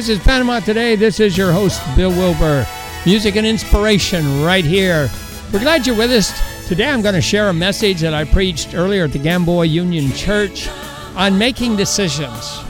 This 0.00 0.08
is 0.08 0.18
Panama 0.20 0.60
Today. 0.60 0.96
This 0.96 1.20
is 1.20 1.36
your 1.36 1.52
host, 1.52 1.82
Bill 1.94 2.08
Wilbur. 2.08 2.66
Music 3.04 3.36
and 3.36 3.46
inspiration 3.46 4.42
right 4.42 4.64
here. 4.64 5.10
We're 5.52 5.60
glad 5.60 5.86
you're 5.86 5.94
with 5.94 6.10
us. 6.10 6.32
Today 6.66 6.88
I'm 6.88 7.02
going 7.02 7.16
to 7.16 7.20
share 7.20 7.50
a 7.50 7.52
message 7.52 8.00
that 8.00 8.14
I 8.14 8.24
preached 8.24 8.74
earlier 8.74 9.04
at 9.04 9.12
the 9.12 9.18
Gamboa 9.18 9.66
Union 9.66 10.10
Church 10.12 10.70
on 11.16 11.36
making 11.36 11.76
decisions. 11.76 12.64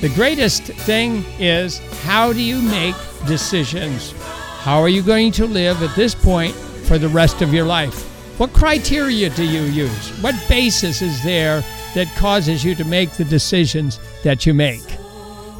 The 0.00 0.10
greatest 0.14 0.62
thing 0.62 1.26
is 1.38 1.76
how 2.04 2.32
do 2.32 2.40
you 2.40 2.62
make 2.62 2.94
decisions? 3.26 4.12
How 4.60 4.80
are 4.80 4.88
you 4.88 5.02
going 5.02 5.32
to 5.32 5.44
live 5.44 5.82
at 5.82 5.94
this 5.94 6.14
point 6.14 6.54
for 6.54 6.96
the 6.96 7.10
rest 7.10 7.42
of 7.42 7.52
your 7.52 7.66
life? 7.66 8.02
What 8.40 8.54
criteria 8.54 9.28
do 9.28 9.44
you 9.44 9.60
use? 9.60 10.08
What 10.22 10.34
basis 10.48 11.02
is 11.02 11.22
there 11.22 11.62
that 11.94 12.10
causes 12.16 12.64
you 12.64 12.74
to 12.76 12.84
make 12.86 13.10
the 13.10 13.26
decisions 13.26 14.00
that 14.22 14.46
you 14.46 14.54
make? 14.54 14.95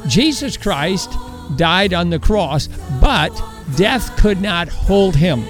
Jesus 0.07 0.57
Christ 0.57 1.11
died 1.55 1.93
on 1.93 2.09
the 2.09 2.19
cross, 2.19 2.67
but 3.01 3.31
death 3.75 4.15
could 4.17 4.41
not 4.41 4.69
hold 4.69 5.15
him. 5.15 5.43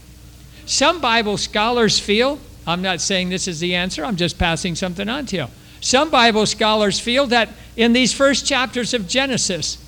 Some 0.67 1.01
Bible 1.01 1.37
scholars 1.37 1.99
feel, 1.99 2.39
I'm 2.67 2.83
not 2.83 3.01
saying 3.01 3.29
this 3.29 3.47
is 3.47 3.59
the 3.59 3.73
answer, 3.73 4.05
I'm 4.05 4.15
just 4.15 4.37
passing 4.37 4.75
something 4.75 5.09
on 5.09 5.25
to 5.27 5.37
you. 5.37 5.47
Some 5.81 6.11
Bible 6.11 6.45
scholars 6.45 6.99
feel 6.99 7.25
that 7.27 7.49
in 7.75 7.93
these 7.93 8.13
first 8.13 8.45
chapters 8.45 8.93
of 8.93 9.07
Genesis, 9.07 9.83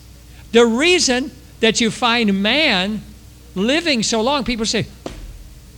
the 0.51 0.65
reason 0.65 1.29
that 1.59 1.79
you 1.79 1.91
find 1.91 2.41
man 2.41 3.03
living 3.53 4.01
so 4.01 4.19
long, 4.19 4.43
people 4.43 4.65
say, 4.65 4.87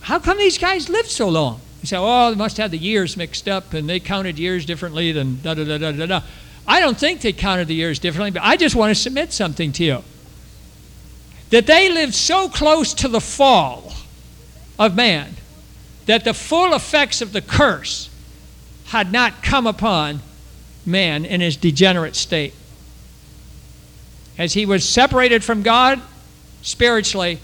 how 0.00 0.18
come 0.18 0.38
these 0.38 0.56
guys 0.56 0.88
lived 0.88 1.10
so 1.10 1.28
long? 1.28 1.60
You 1.82 1.88
say, 1.88 1.98
oh, 2.00 2.30
they 2.30 2.36
must 2.36 2.56
have 2.56 2.70
the 2.70 2.78
years 2.78 3.18
mixed 3.18 3.48
up 3.48 3.74
and 3.74 3.86
they 3.86 4.00
counted 4.00 4.38
years 4.38 4.64
differently 4.64 5.12
than 5.12 5.42
da 5.42 5.52
da 5.52 5.64
da 5.64 5.92
da 5.92 6.06
da. 6.06 6.22
I 6.66 6.80
don't 6.80 6.96
think 6.96 7.20
they 7.20 7.34
counted 7.34 7.68
the 7.68 7.74
years 7.74 7.98
differently, 7.98 8.30
but 8.30 8.42
I 8.42 8.56
just 8.56 8.74
want 8.74 8.92
to 8.92 8.94
submit 8.94 9.34
something 9.34 9.72
to 9.72 9.84
you. 9.84 10.02
That 11.50 11.66
they 11.66 11.92
lived 11.92 12.14
so 12.14 12.48
close 12.48 12.92
to 12.94 13.08
the 13.08 13.20
fall 13.20 13.92
of 14.78 14.96
man 14.96 15.36
that 16.06 16.24
the 16.24 16.34
full 16.34 16.72
effects 16.74 17.20
of 17.20 17.32
the 17.32 17.40
curse 17.40 18.08
had 18.86 19.12
not 19.12 19.42
come 19.42 19.66
upon 19.66 20.20
man 20.84 21.24
in 21.24 21.40
his 21.40 21.56
degenerate 21.56 22.14
state 22.14 22.54
as 24.38 24.52
he 24.52 24.66
was 24.66 24.88
separated 24.88 25.42
from 25.42 25.62
God 25.62 26.00
spiritually, 26.62 27.40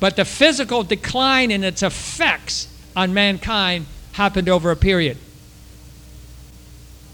but 0.00 0.16
the 0.16 0.24
physical 0.24 0.82
decline 0.82 1.50
in 1.50 1.62
its 1.62 1.82
effects 1.82 2.68
on 2.96 3.14
mankind 3.14 3.86
happened 4.12 4.48
over 4.48 4.70
a 4.70 4.76
period. 4.76 5.18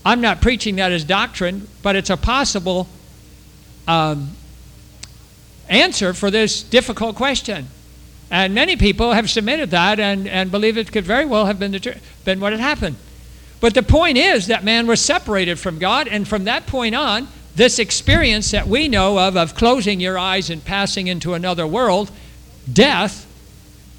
I'm 0.05 0.21
not 0.21 0.41
preaching 0.41 0.77
that 0.77 0.93
as 0.93 1.05
doctrine, 1.05 1.69
but 1.83 1.97
it's 1.97 2.11
a 2.11 2.17
possible 2.17 2.89
um, 3.87 4.31
answer 5.69 6.15
for 6.15 6.31
this 6.31 6.63
difficult 6.63 7.17
question. 7.17 7.69
And 8.31 8.55
many 8.55 8.77
people 8.77 9.13
have 9.13 9.31
submitted 9.31 9.71
that 9.71 9.99
and, 9.99 10.29
and 10.29 10.51
believe 10.51 10.77
it 10.77 10.93
could 10.93 11.05
very 11.05 11.25
well 11.25 11.47
have 11.47 11.59
been, 11.59 11.73
the, 11.73 12.01
been 12.25 12.41
what 12.41 12.53
had 12.53 12.61
happened. 12.61 12.97
But 13.61 13.75
the 13.75 13.83
point 13.83 14.19
is 14.19 14.47
that 14.47 14.65
man 14.65 14.87
was 14.87 15.01
separated 15.01 15.59
from 15.59 15.79
God, 15.79 16.07
and 16.07 16.29
from 16.29 16.45
that 16.45 16.67
point 16.67 16.95
on, 16.95 17.29
this 17.57 17.79
experience 17.79 18.53
that 18.53 18.69
we 18.69 18.87
know 18.87 19.19
of, 19.19 19.37
of 19.37 19.55
closing 19.55 19.99
your 19.99 20.17
eyes 20.17 20.49
and 20.49 20.65
passing 20.65 21.09
into 21.09 21.35
another 21.35 21.67
world, 21.67 22.11
death, 22.73 23.27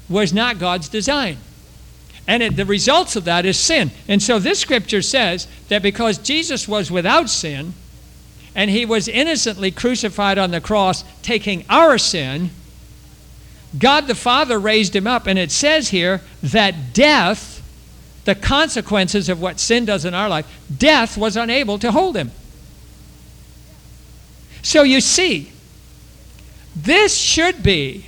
was 0.08 0.32
not 0.32 0.58
God's 0.58 0.88
design. 0.88 1.36
And 2.26 2.42
it, 2.42 2.56
the 2.56 2.64
results 2.64 3.16
of 3.16 3.24
that 3.24 3.44
is 3.44 3.58
sin. 3.58 3.90
And 4.08 4.22
so 4.22 4.38
this 4.38 4.60
scripture 4.60 5.02
says 5.02 5.46
that 5.68 5.82
because 5.82 6.16
Jesus 6.16 6.66
was 6.66 6.90
without 6.90 7.28
sin, 7.28 7.74
and 8.54 8.70
he 8.70 8.84
was 8.84 9.08
innocently 9.08 9.70
crucified 9.70 10.38
on 10.38 10.50
the 10.50 10.60
cross, 10.60 11.04
taking 11.22 11.64
our 11.68 11.98
sin, 11.98 12.50
God 13.78 14.06
the 14.06 14.14
Father 14.14 14.58
raised 14.58 14.96
him 14.96 15.06
up. 15.06 15.26
And 15.26 15.38
it 15.38 15.52
says 15.52 15.90
here 15.90 16.20
that 16.42 16.92
death, 16.92 17.62
the 18.24 18.34
consequences 18.34 19.28
of 19.28 19.40
what 19.40 19.60
sin 19.60 19.84
does 19.84 20.04
in 20.04 20.14
our 20.14 20.28
life, 20.28 20.46
death 20.76 21.16
was 21.16 21.36
unable 21.36 21.78
to 21.78 21.92
hold 21.92 22.16
him. 22.16 22.32
So 24.62 24.82
you 24.82 25.00
see, 25.00 25.52
this 26.74 27.16
should 27.16 27.62
be 27.62 28.06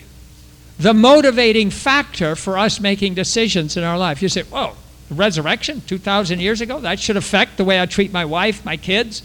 the 0.78 0.92
motivating 0.92 1.70
factor 1.70 2.34
for 2.34 2.58
us 2.58 2.80
making 2.80 3.14
decisions 3.14 3.76
in 3.76 3.84
our 3.84 3.96
life. 3.96 4.20
You 4.20 4.28
say, 4.28 4.42
whoa, 4.42 4.74
resurrection 5.10 5.82
2,000 5.86 6.40
years 6.40 6.60
ago? 6.60 6.80
That 6.80 6.98
should 6.98 7.16
affect 7.16 7.56
the 7.56 7.64
way 7.64 7.80
I 7.80 7.86
treat 7.86 8.12
my 8.12 8.24
wife, 8.24 8.64
my 8.64 8.76
kids, 8.76 9.22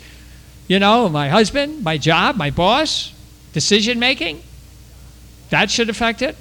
you 0.67 0.79
know, 0.79 1.09
my 1.09 1.29
husband, 1.29 1.83
my 1.83 1.97
job, 1.97 2.35
my 2.35 2.49
boss, 2.49 3.13
decision 3.53 3.99
making? 3.99 4.41
That 5.49 5.71
should 5.71 5.89
affect 5.89 6.21
it? 6.21 6.35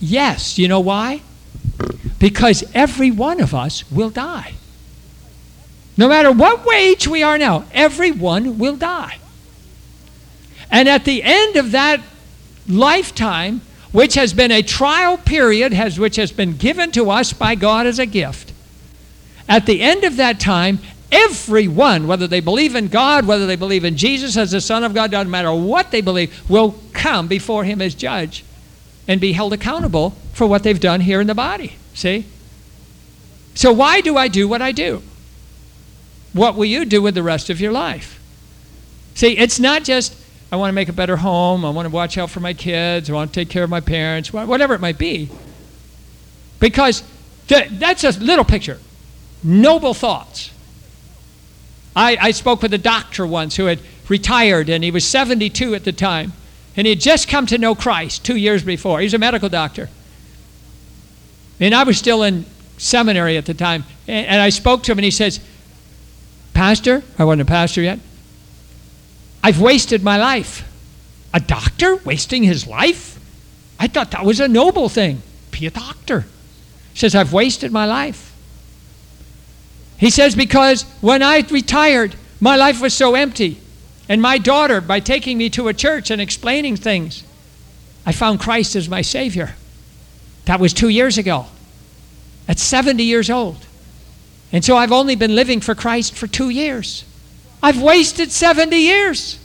Yes. 0.00 0.58
You 0.58 0.68
know 0.68 0.80
why? 0.80 1.22
Because 2.18 2.64
every 2.74 3.10
one 3.10 3.40
of 3.40 3.54
us 3.54 3.90
will 3.90 4.10
die. 4.10 4.54
No 5.96 6.08
matter 6.08 6.32
what 6.32 6.64
wage 6.64 7.06
we 7.08 7.22
are 7.22 7.36
now, 7.36 7.64
everyone 7.72 8.58
will 8.58 8.76
die. 8.76 9.18
And 10.70 10.88
at 10.88 11.04
the 11.04 11.22
end 11.22 11.56
of 11.56 11.72
that 11.72 12.00
lifetime, 12.68 13.60
which 13.92 14.14
has 14.14 14.32
been 14.32 14.52
a 14.52 14.62
trial 14.62 15.18
period, 15.18 15.72
has, 15.72 15.98
which 15.98 16.16
has 16.16 16.30
been 16.30 16.56
given 16.56 16.92
to 16.92 17.10
us 17.10 17.32
by 17.32 17.54
God 17.54 17.86
as 17.86 17.98
a 17.98 18.06
gift, 18.06 18.52
at 19.48 19.66
the 19.66 19.82
end 19.82 20.04
of 20.04 20.16
that 20.16 20.38
time, 20.38 20.78
everyone, 21.12 22.06
whether 22.06 22.26
they 22.26 22.40
believe 22.40 22.74
in 22.74 22.88
God, 22.88 23.26
whether 23.26 23.46
they 23.46 23.56
believe 23.56 23.84
in 23.84 23.96
Jesus 23.96 24.36
as 24.36 24.50
the 24.50 24.60
Son 24.60 24.84
of 24.84 24.94
God, 24.94 25.10
doesn't 25.10 25.30
matter 25.30 25.52
what 25.52 25.90
they 25.90 26.00
believe, 26.00 26.48
will 26.48 26.76
come 26.92 27.28
before 27.28 27.64
Him 27.64 27.80
as 27.80 27.94
judge 27.94 28.44
and 29.08 29.20
be 29.20 29.32
held 29.32 29.52
accountable 29.52 30.10
for 30.32 30.46
what 30.46 30.62
they've 30.62 30.80
done 30.80 31.00
here 31.00 31.20
in 31.20 31.26
the 31.26 31.34
body. 31.34 31.76
See? 31.94 32.26
So, 33.54 33.72
why 33.72 34.00
do 34.00 34.16
I 34.16 34.28
do 34.28 34.48
what 34.48 34.62
I 34.62 34.72
do? 34.72 35.02
What 36.32 36.54
will 36.54 36.64
you 36.64 36.84
do 36.84 37.02
with 37.02 37.14
the 37.14 37.22
rest 37.22 37.50
of 37.50 37.60
your 37.60 37.72
life? 37.72 38.20
See, 39.14 39.36
it's 39.36 39.58
not 39.58 39.82
just 39.82 40.14
I 40.52 40.56
want 40.56 40.70
to 40.70 40.74
make 40.74 40.88
a 40.88 40.92
better 40.92 41.16
home. 41.16 41.64
I 41.64 41.70
want 41.70 41.86
to 41.86 41.94
watch 41.94 42.18
out 42.18 42.30
for 42.30 42.40
my 42.40 42.54
kids. 42.54 43.08
I 43.08 43.12
want 43.12 43.32
to 43.32 43.40
take 43.40 43.48
care 43.48 43.62
of 43.62 43.70
my 43.70 43.80
parents, 43.80 44.32
whatever 44.32 44.74
it 44.74 44.80
might 44.80 44.98
be. 44.98 45.28
Because 46.58 47.04
that's 47.48 48.04
a 48.04 48.10
little 48.18 48.44
picture. 48.44 48.78
Noble 49.42 49.94
thoughts. 49.94 50.50
I, 51.94 52.16
I 52.20 52.30
spoke 52.30 52.62
with 52.62 52.72
a 52.74 52.78
doctor 52.78 53.26
once 53.26 53.56
who 53.56 53.66
had 53.66 53.80
retired, 54.08 54.68
and 54.68 54.84
he 54.84 54.90
was 54.90 55.04
72 55.06 55.74
at 55.74 55.84
the 55.84 55.92
time. 55.92 56.32
And 56.76 56.86
he 56.86 56.92
had 56.92 57.00
just 57.00 57.28
come 57.28 57.46
to 57.46 57.58
know 57.58 57.74
Christ 57.74 58.24
two 58.24 58.36
years 58.36 58.62
before. 58.62 59.00
He 59.00 59.04
was 59.04 59.14
a 59.14 59.18
medical 59.18 59.48
doctor. 59.48 59.88
And 61.58 61.74
I 61.74 61.82
was 61.82 61.98
still 61.98 62.22
in 62.22 62.46
seminary 62.78 63.36
at 63.36 63.46
the 63.46 63.54
time. 63.54 63.84
And, 64.06 64.26
and 64.26 64.40
I 64.40 64.50
spoke 64.50 64.82
to 64.84 64.92
him, 64.92 64.98
and 64.98 65.04
he 65.04 65.10
says, 65.10 65.40
Pastor, 66.54 67.02
I 67.18 67.24
wasn't 67.24 67.42
a 67.42 67.46
pastor 67.46 67.82
yet. 67.82 67.98
I've 69.42 69.60
wasted 69.60 70.02
my 70.02 70.16
life. 70.16 70.66
A 71.32 71.40
doctor 71.40 71.96
wasting 71.96 72.42
his 72.42 72.66
life? 72.66 73.18
I 73.78 73.86
thought 73.86 74.10
that 74.10 74.24
was 74.24 74.40
a 74.40 74.48
noble 74.48 74.88
thing. 74.88 75.22
Be 75.50 75.66
a 75.66 75.70
doctor. 75.70 76.26
He 76.92 76.98
says, 76.98 77.14
I've 77.14 77.32
wasted 77.32 77.72
my 77.72 77.86
life. 77.86 78.29
He 80.00 80.08
says, 80.08 80.34
because 80.34 80.84
when 81.02 81.22
I 81.22 81.44
retired, 81.50 82.16
my 82.40 82.56
life 82.56 82.80
was 82.80 82.94
so 82.94 83.14
empty. 83.14 83.60
And 84.08 84.22
my 84.22 84.38
daughter, 84.38 84.80
by 84.80 84.98
taking 84.98 85.36
me 85.36 85.50
to 85.50 85.68
a 85.68 85.74
church 85.74 86.10
and 86.10 86.22
explaining 86.22 86.76
things, 86.76 87.22
I 88.06 88.12
found 88.12 88.40
Christ 88.40 88.74
as 88.76 88.88
my 88.88 89.02
Savior. 89.02 89.54
That 90.46 90.58
was 90.58 90.72
two 90.72 90.88
years 90.88 91.18
ago. 91.18 91.46
At 92.48 92.58
70 92.58 93.04
years 93.04 93.28
old. 93.28 93.66
And 94.52 94.64
so 94.64 94.74
I've 94.74 94.90
only 94.90 95.16
been 95.16 95.36
living 95.36 95.60
for 95.60 95.74
Christ 95.74 96.16
for 96.16 96.26
two 96.26 96.48
years. 96.48 97.04
I've 97.62 97.80
wasted 97.80 98.32
70 98.32 98.74
years. 98.74 99.38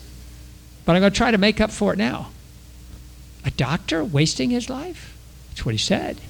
But 0.86 0.96
I'm 0.96 1.02
going 1.02 1.12
to 1.12 1.18
try 1.18 1.32
to 1.32 1.38
make 1.38 1.60
up 1.60 1.70
for 1.70 1.92
it 1.92 1.98
now. 1.98 2.30
A 3.44 3.52
doctor 3.52 4.06
wasting 4.06 4.52
his 4.52 4.70
life? 4.70 5.18
That's 5.50 5.66
what 5.66 5.74
he 5.74 5.78
said. 5.78 6.22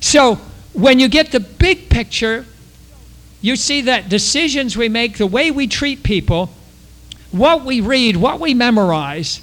So 0.00 0.34
when 0.74 1.00
you 1.00 1.08
get 1.08 1.32
the 1.32 1.40
big 1.40 1.88
picture, 1.88 2.44
you 3.40 3.56
see 3.56 3.82
that 3.82 4.08
decisions 4.08 4.76
we 4.76 4.88
make, 4.88 5.18
the 5.18 5.26
way 5.26 5.50
we 5.50 5.66
treat 5.66 6.02
people, 6.02 6.50
what 7.30 7.64
we 7.64 7.80
read, 7.80 8.16
what 8.16 8.40
we 8.40 8.54
memorize, 8.54 9.40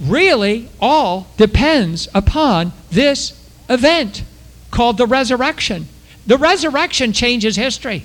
really 0.00 0.68
all 0.80 1.28
depends 1.36 2.08
upon 2.14 2.72
this 2.90 3.38
event 3.68 4.24
called 4.70 4.98
the 4.98 5.06
resurrection. 5.06 5.86
The 6.26 6.36
resurrection 6.36 7.12
changes 7.12 7.56
history. 7.56 8.04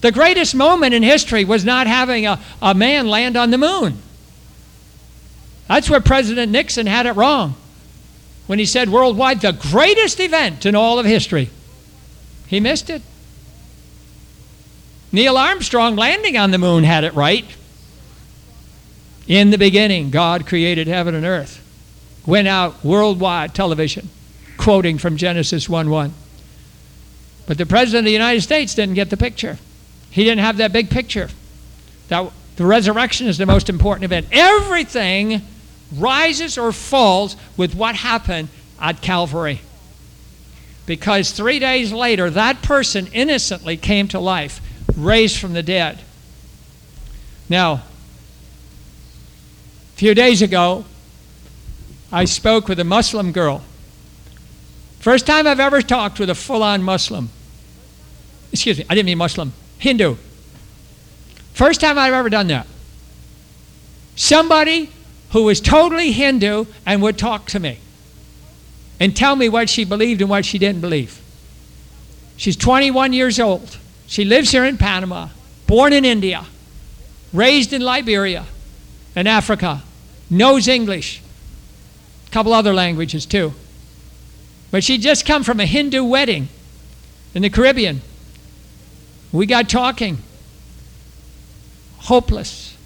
The 0.00 0.12
greatest 0.12 0.54
moment 0.54 0.94
in 0.94 1.02
history 1.02 1.44
was 1.44 1.64
not 1.64 1.86
having 1.86 2.26
a, 2.26 2.40
a 2.60 2.74
man 2.74 3.08
land 3.08 3.36
on 3.36 3.50
the 3.50 3.58
moon. 3.58 3.98
That's 5.68 5.88
where 5.90 6.00
President 6.00 6.52
Nixon 6.52 6.86
had 6.86 7.06
it 7.06 7.12
wrong 7.12 7.54
when 8.46 8.58
he 8.58 8.64
said 8.64 8.88
worldwide, 8.88 9.40
the 9.40 9.52
greatest 9.52 10.20
event 10.20 10.66
in 10.66 10.74
all 10.74 10.98
of 10.98 11.06
history. 11.06 11.50
He 12.46 12.60
missed 12.60 12.90
it. 12.90 13.02
Neil 15.12 15.36
Armstrong 15.36 15.96
landing 15.96 16.36
on 16.36 16.50
the 16.50 16.58
moon 16.58 16.84
had 16.84 17.04
it 17.04 17.14
right. 17.14 17.44
In 19.28 19.50
the 19.50 19.58
beginning, 19.58 20.10
God 20.10 20.46
created 20.46 20.86
heaven 20.86 21.14
and 21.14 21.24
earth. 21.24 21.62
Went 22.26 22.48
out 22.48 22.84
worldwide 22.84 23.54
television, 23.54 24.08
quoting 24.56 24.98
from 24.98 25.16
Genesis 25.16 25.68
1 25.68 25.90
1. 25.90 26.14
But 27.46 27.58
the 27.58 27.66
President 27.66 28.00
of 28.00 28.04
the 28.06 28.12
United 28.12 28.40
States 28.40 28.74
didn't 28.74 28.94
get 28.94 29.10
the 29.10 29.16
picture. 29.16 29.58
He 30.10 30.24
didn't 30.24 30.40
have 30.40 30.56
that 30.56 30.72
big 30.72 30.90
picture. 30.90 31.28
That, 32.08 32.32
the 32.56 32.66
resurrection 32.66 33.26
is 33.26 33.38
the 33.38 33.46
most 33.46 33.68
important 33.68 34.04
event. 34.04 34.26
Everything 34.32 35.42
rises 35.94 36.58
or 36.58 36.72
falls 36.72 37.36
with 37.56 37.74
what 37.74 37.94
happened 37.94 38.48
at 38.80 39.00
Calvary. 39.00 39.60
Because 40.86 41.32
three 41.32 41.58
days 41.58 41.92
later, 41.92 42.30
that 42.30 42.62
person 42.62 43.08
innocently 43.12 43.76
came 43.76 44.08
to 44.08 44.20
life, 44.20 44.60
raised 44.96 45.38
from 45.38 45.52
the 45.52 45.62
dead. 45.62 46.00
Now, 47.48 47.72
a 47.74 47.82
few 49.96 50.14
days 50.14 50.42
ago, 50.42 50.84
I 52.10 52.24
spoke 52.24 52.68
with 52.68 52.80
a 52.80 52.84
Muslim 52.84 53.32
girl. 53.32 53.62
First 55.00 55.26
time 55.26 55.46
I've 55.46 55.60
ever 55.60 55.82
talked 55.82 56.18
with 56.18 56.30
a 56.30 56.34
full 56.34 56.62
on 56.62 56.82
Muslim. 56.82 57.28
Excuse 58.52 58.78
me, 58.78 58.86
I 58.88 58.94
didn't 58.94 59.06
mean 59.06 59.18
Muslim, 59.18 59.52
Hindu. 59.78 60.16
First 61.52 61.80
time 61.80 61.98
I've 61.98 62.12
ever 62.12 62.28
done 62.28 62.48
that. 62.48 62.66
Somebody 64.16 64.90
who 65.30 65.44
was 65.44 65.60
totally 65.60 66.12
Hindu 66.12 66.64
and 66.84 67.02
would 67.02 67.18
talk 67.18 67.46
to 67.46 67.60
me 67.60 67.78
and 68.98 69.14
tell 69.14 69.36
me 69.36 69.48
what 69.48 69.68
she 69.68 69.84
believed 69.84 70.20
and 70.20 70.30
what 70.30 70.44
she 70.44 70.58
didn't 70.58 70.80
believe. 70.80 71.20
She's 72.36 72.56
21 72.56 73.12
years 73.12 73.38
old. 73.38 73.78
She 74.06 74.24
lives 74.24 74.52
here 74.52 74.64
in 74.64 74.78
Panama, 74.78 75.28
born 75.66 75.92
in 75.92 76.04
India, 76.04 76.46
raised 77.32 77.72
in 77.72 77.82
Liberia 77.82 78.46
and 79.14 79.26
Africa, 79.26 79.82
knows 80.30 80.68
English, 80.68 81.22
a 82.26 82.30
couple 82.30 82.52
other 82.52 82.72
languages 82.72 83.26
too. 83.26 83.52
But 84.70 84.84
she 84.84 84.98
just 84.98 85.26
come 85.26 85.42
from 85.42 85.60
a 85.60 85.66
Hindu 85.66 86.04
wedding 86.04 86.48
in 87.34 87.42
the 87.42 87.50
Caribbean. 87.50 88.02
We 89.32 89.46
got 89.46 89.68
talking. 89.68 90.18
Hopeless. 91.98 92.76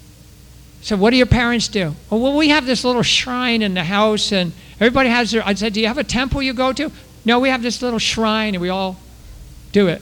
So, 0.81 0.97
what 0.97 1.11
do 1.11 1.17
your 1.17 1.27
parents 1.27 1.67
do? 1.67 1.95
Oh, 2.11 2.17
well, 2.17 2.35
we 2.35 2.49
have 2.49 2.65
this 2.65 2.83
little 2.83 3.03
shrine 3.03 3.61
in 3.61 3.75
the 3.75 3.83
house, 3.83 4.31
and 4.31 4.51
everybody 4.79 5.09
has 5.09 5.31
their. 5.31 5.45
I 5.45 5.53
said, 5.53 5.73
Do 5.73 5.81
you 5.81 5.87
have 5.87 5.99
a 5.99 6.03
temple 6.03 6.41
you 6.41 6.53
go 6.53 6.73
to? 6.73 6.91
No, 7.23 7.39
we 7.39 7.49
have 7.49 7.61
this 7.61 7.81
little 7.83 7.99
shrine, 7.99 8.55
and 8.55 8.61
we 8.61 8.69
all 8.69 8.97
do 9.71 9.87
it. 9.87 10.01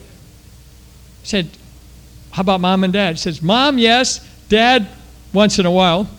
I 1.23 1.25
said, 1.25 1.49
How 2.31 2.41
about 2.41 2.61
mom 2.61 2.83
and 2.83 2.93
dad? 2.93 3.15
He 3.15 3.17
says, 3.17 3.41
Mom, 3.41 3.77
yes. 3.77 4.25
Dad, 4.49 4.87
once 5.33 5.59
in 5.59 5.65
a 5.65 5.71
while. 5.71 6.09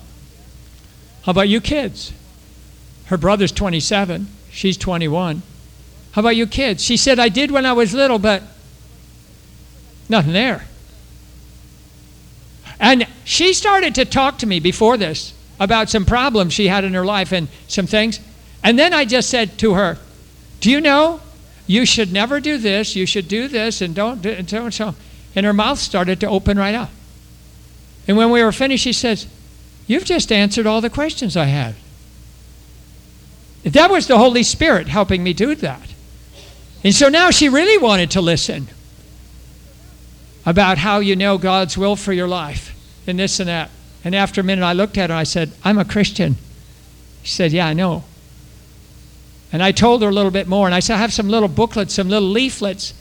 How 1.22 1.32
about 1.32 1.48
you 1.48 1.60
kids? 1.60 2.12
Her 3.06 3.16
brother's 3.16 3.52
27, 3.52 4.28
she's 4.50 4.76
21. 4.76 5.42
How 6.12 6.20
about 6.20 6.36
you 6.36 6.46
kids? 6.46 6.84
She 6.84 6.96
said, 6.96 7.18
I 7.18 7.28
did 7.28 7.50
when 7.50 7.66
I 7.66 7.72
was 7.72 7.92
little, 7.92 8.18
but 8.18 8.42
nothing 10.08 10.32
there. 10.32 10.64
And 12.78 13.06
she 13.24 13.52
started 13.52 13.94
to 13.96 14.04
talk 14.04 14.38
to 14.38 14.46
me 14.46 14.58
before 14.58 14.96
this 14.96 15.34
about 15.58 15.90
some 15.90 16.06
problems 16.06 16.54
she 16.54 16.68
had 16.68 16.84
in 16.84 16.94
her 16.94 17.04
life 17.04 17.32
and 17.32 17.48
some 17.68 17.86
things. 17.86 18.18
And 18.64 18.78
then 18.78 18.94
I 18.94 19.04
just 19.04 19.28
said 19.28 19.58
to 19.58 19.74
her, 19.74 19.98
Do 20.60 20.70
you 20.70 20.80
know 20.80 21.20
you 21.70 21.86
should 21.86 22.12
never 22.12 22.40
do 22.40 22.58
this, 22.58 22.96
you 22.96 23.06
should 23.06 23.28
do 23.28 23.46
this, 23.46 23.80
and 23.80 23.94
don't 23.94 24.22
do 24.22 24.30
and 24.30 24.50
so 24.50 24.64
and 24.64 24.74
so. 24.74 24.96
And 25.36 25.46
her 25.46 25.52
mouth 25.52 25.78
started 25.78 26.18
to 26.18 26.28
open 26.28 26.58
right 26.58 26.74
up. 26.74 26.90
And 28.08 28.16
when 28.16 28.32
we 28.32 28.42
were 28.42 28.50
finished, 28.50 28.82
she 28.82 28.92
says, 28.92 29.28
You've 29.86 30.04
just 30.04 30.32
answered 30.32 30.66
all 30.66 30.80
the 30.80 30.90
questions 30.90 31.36
I 31.36 31.44
had. 31.44 31.76
That 33.62 33.88
was 33.88 34.08
the 34.08 34.18
Holy 34.18 34.42
Spirit 34.42 34.88
helping 34.88 35.22
me 35.22 35.32
do 35.32 35.54
that. 35.54 35.94
And 36.82 36.92
so 36.92 37.08
now 37.08 37.30
she 37.30 37.48
really 37.48 37.78
wanted 37.78 38.10
to 38.12 38.20
listen 38.20 38.66
about 40.44 40.78
how 40.78 40.98
you 40.98 41.14
know 41.14 41.38
God's 41.38 41.78
will 41.78 41.94
for 41.94 42.12
your 42.12 42.26
life 42.26 42.74
and 43.06 43.16
this 43.16 43.38
and 43.38 43.48
that. 43.48 43.70
And 44.02 44.16
after 44.16 44.40
a 44.40 44.44
minute, 44.44 44.64
I 44.64 44.72
looked 44.72 44.98
at 44.98 45.10
her 45.10 45.14
and 45.14 45.20
I 45.20 45.22
said, 45.22 45.52
I'm 45.62 45.78
a 45.78 45.84
Christian. 45.84 46.34
She 47.22 47.30
said, 47.30 47.52
Yeah, 47.52 47.68
I 47.68 47.74
know. 47.74 48.02
And 49.52 49.62
I 49.62 49.72
told 49.72 50.02
her 50.02 50.08
a 50.08 50.12
little 50.12 50.30
bit 50.30 50.46
more. 50.46 50.66
And 50.66 50.74
I 50.74 50.80
said, 50.80 50.94
I 50.94 50.98
have 50.98 51.12
some 51.12 51.28
little 51.28 51.48
booklets, 51.48 51.94
some 51.94 52.08
little 52.08 52.28
leaflets 52.28 52.94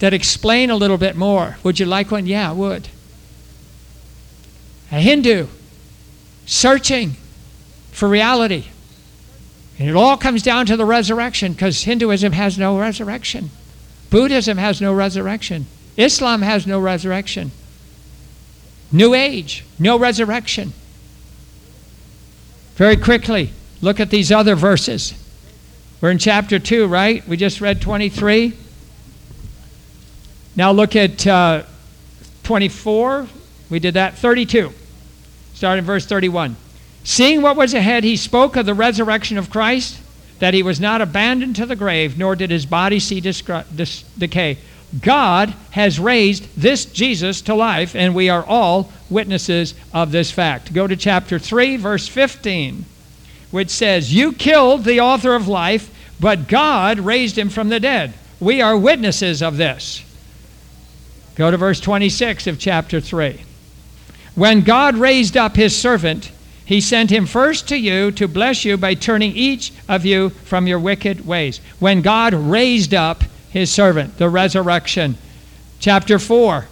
that 0.00 0.12
explain 0.12 0.70
a 0.70 0.76
little 0.76 0.98
bit 0.98 1.16
more. 1.16 1.58
Would 1.62 1.78
you 1.78 1.86
like 1.86 2.10
one? 2.10 2.26
Yeah, 2.26 2.50
I 2.50 2.52
would. 2.52 2.88
A 4.90 4.96
Hindu 4.96 5.46
searching 6.44 7.12
for 7.92 8.08
reality. 8.08 8.64
And 9.78 9.88
it 9.88 9.96
all 9.96 10.16
comes 10.16 10.42
down 10.42 10.66
to 10.66 10.76
the 10.76 10.84
resurrection 10.84 11.52
because 11.52 11.84
Hinduism 11.84 12.32
has 12.32 12.58
no 12.58 12.78
resurrection. 12.78 13.50
Buddhism 14.10 14.58
has 14.58 14.80
no 14.80 14.92
resurrection. 14.92 15.66
Islam 15.96 16.42
has 16.42 16.66
no 16.66 16.80
resurrection. 16.80 17.50
New 18.90 19.14
age, 19.14 19.64
no 19.78 19.98
resurrection. 19.98 20.72
Very 22.74 22.96
quickly, 22.96 23.52
look 23.80 24.00
at 24.00 24.10
these 24.10 24.30
other 24.30 24.54
verses. 24.54 25.14
We're 26.02 26.10
in 26.10 26.18
chapter 26.18 26.58
2, 26.58 26.88
right? 26.88 27.26
We 27.28 27.36
just 27.36 27.60
read 27.60 27.80
23. 27.80 28.54
Now 30.56 30.72
look 30.72 30.96
at 30.96 31.24
uh, 31.24 31.62
24. 32.42 33.28
We 33.70 33.78
did 33.78 33.94
that. 33.94 34.18
32. 34.18 34.72
Start 35.54 35.78
in 35.78 35.84
verse 35.84 36.04
31. 36.04 36.56
Seeing 37.04 37.40
what 37.40 37.56
was 37.56 37.72
ahead, 37.72 38.02
he 38.02 38.16
spoke 38.16 38.56
of 38.56 38.66
the 38.66 38.74
resurrection 38.74 39.38
of 39.38 39.48
Christ, 39.48 40.00
that 40.40 40.54
he 40.54 40.62
was 40.64 40.80
not 40.80 41.00
abandoned 41.00 41.54
to 41.56 41.66
the 41.66 41.76
grave, 41.76 42.18
nor 42.18 42.34
did 42.34 42.50
his 42.50 42.66
body 42.66 42.98
see 42.98 43.20
decay. 43.20 44.58
God 45.00 45.50
has 45.70 46.00
raised 46.00 46.48
this 46.56 46.84
Jesus 46.84 47.40
to 47.42 47.54
life, 47.54 47.94
and 47.94 48.12
we 48.12 48.28
are 48.28 48.44
all 48.44 48.92
witnesses 49.08 49.74
of 49.94 50.10
this 50.10 50.32
fact. 50.32 50.74
Go 50.74 50.88
to 50.88 50.96
chapter 50.96 51.38
3, 51.38 51.76
verse 51.76 52.08
15, 52.08 52.84
which 53.52 53.70
says, 53.70 54.12
You 54.12 54.32
killed 54.32 54.84
the 54.84 55.00
author 55.00 55.34
of 55.34 55.46
life, 55.46 55.90
but 56.22 56.46
God 56.46 57.00
raised 57.00 57.36
him 57.36 57.50
from 57.50 57.68
the 57.68 57.80
dead. 57.80 58.14
We 58.38 58.62
are 58.62 58.76
witnesses 58.76 59.42
of 59.42 59.56
this. 59.56 60.04
Go 61.34 61.50
to 61.50 61.56
verse 61.56 61.80
26 61.80 62.46
of 62.46 62.60
chapter 62.60 63.00
3. 63.00 63.42
When 64.36 64.60
God 64.60 64.96
raised 64.96 65.36
up 65.36 65.56
his 65.56 65.76
servant, 65.76 66.30
he 66.64 66.80
sent 66.80 67.10
him 67.10 67.26
first 67.26 67.68
to 67.70 67.76
you 67.76 68.12
to 68.12 68.28
bless 68.28 68.64
you 68.64 68.76
by 68.76 68.94
turning 68.94 69.32
each 69.32 69.72
of 69.88 70.06
you 70.06 70.30
from 70.30 70.68
your 70.68 70.78
wicked 70.78 71.26
ways. 71.26 71.60
When 71.80 72.02
God 72.02 72.34
raised 72.34 72.94
up 72.94 73.24
his 73.50 73.72
servant, 73.72 74.18
the 74.18 74.28
resurrection. 74.28 75.18
Chapter 75.80 76.20
4, 76.20 76.68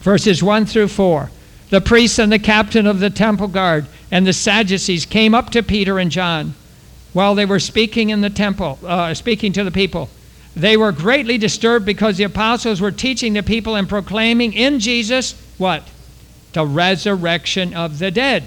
verses 0.00 0.42
1 0.42 0.64
through 0.64 0.88
4. 0.88 1.30
The 1.68 1.82
priests 1.82 2.18
and 2.18 2.32
the 2.32 2.38
captain 2.38 2.86
of 2.86 2.98
the 2.98 3.10
temple 3.10 3.48
guard 3.48 3.86
and 4.10 4.26
the 4.26 4.32
Sadducees 4.32 5.04
came 5.04 5.34
up 5.34 5.50
to 5.50 5.62
Peter 5.62 5.98
and 5.98 6.10
John 6.10 6.54
while 7.12 7.34
they 7.34 7.44
were 7.44 7.60
speaking 7.60 8.10
in 8.10 8.20
the 8.20 8.30
temple, 8.30 8.78
uh, 8.84 9.12
speaking 9.14 9.52
to 9.52 9.64
the 9.64 9.70
people. 9.70 10.08
They 10.54 10.76
were 10.76 10.92
greatly 10.92 11.38
disturbed 11.38 11.86
because 11.86 12.16
the 12.16 12.24
apostles 12.24 12.80
were 12.80 12.90
teaching 12.90 13.32
the 13.32 13.42
people 13.42 13.74
and 13.74 13.88
proclaiming 13.88 14.52
in 14.52 14.80
Jesus 14.80 15.34
what? 15.58 15.86
The 16.52 16.66
resurrection 16.66 17.72
of 17.72 17.98
the 17.98 18.10
dead. 18.10 18.44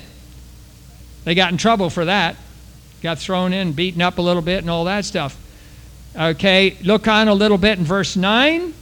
They 1.24 1.34
got 1.34 1.52
in 1.52 1.58
trouble 1.58 1.90
for 1.90 2.06
that. 2.06 2.36
Got 3.02 3.20
thrown 3.20 3.54
in, 3.54 3.74
beaten 3.74 4.02
up 4.02 4.18
a 4.18 4.22
little 4.22 4.42
bit, 4.42 4.60
and 4.60 4.70
all 4.70 4.86
that 4.86 5.06
stuff. 5.06 5.38
Okay, 6.16 6.78
look 6.84 7.08
on 7.08 7.28
a 7.28 7.34
little 7.34 7.58
bit 7.58 7.80
in 7.80 7.86
verse 7.86 8.16
9. 8.16 8.74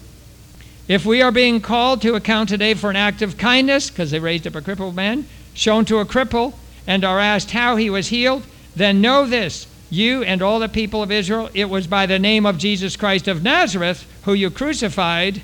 If 0.87 1.05
we 1.05 1.21
are 1.21 1.31
being 1.31 1.61
called 1.61 2.01
to 2.01 2.15
account 2.15 2.49
today 2.49 2.73
for 2.73 2.89
an 2.89 2.95
act 2.95 3.21
of 3.21 3.37
kindness, 3.37 3.89
because 3.89 4.11
they 4.11 4.19
raised 4.19 4.45
up 4.45 4.55
a 4.55 4.61
crippled 4.61 4.95
man, 4.95 5.25
shown 5.53 5.85
to 5.85 5.99
a 5.99 6.05
cripple, 6.05 6.53
and 6.85 7.05
are 7.05 7.19
asked 7.19 7.51
how 7.51 7.77
he 7.77 7.89
was 7.89 8.09
healed, 8.09 8.43
then 8.75 8.99
know 8.99 9.25
this, 9.25 9.67
you 9.93 10.23
and 10.23 10.41
all 10.41 10.59
the 10.59 10.67
people 10.67 11.03
of 11.03 11.12
Israel, 11.12 11.50
it 11.53 11.69
was 11.69 11.88
by 11.88 12.05
the 12.05 12.19
name 12.19 12.45
of 12.45 12.57
Jesus 12.57 12.95
Christ 12.95 13.27
of 13.27 13.43
Nazareth, 13.43 14.05
who 14.23 14.33
you 14.33 14.50
crucified, 14.50 15.41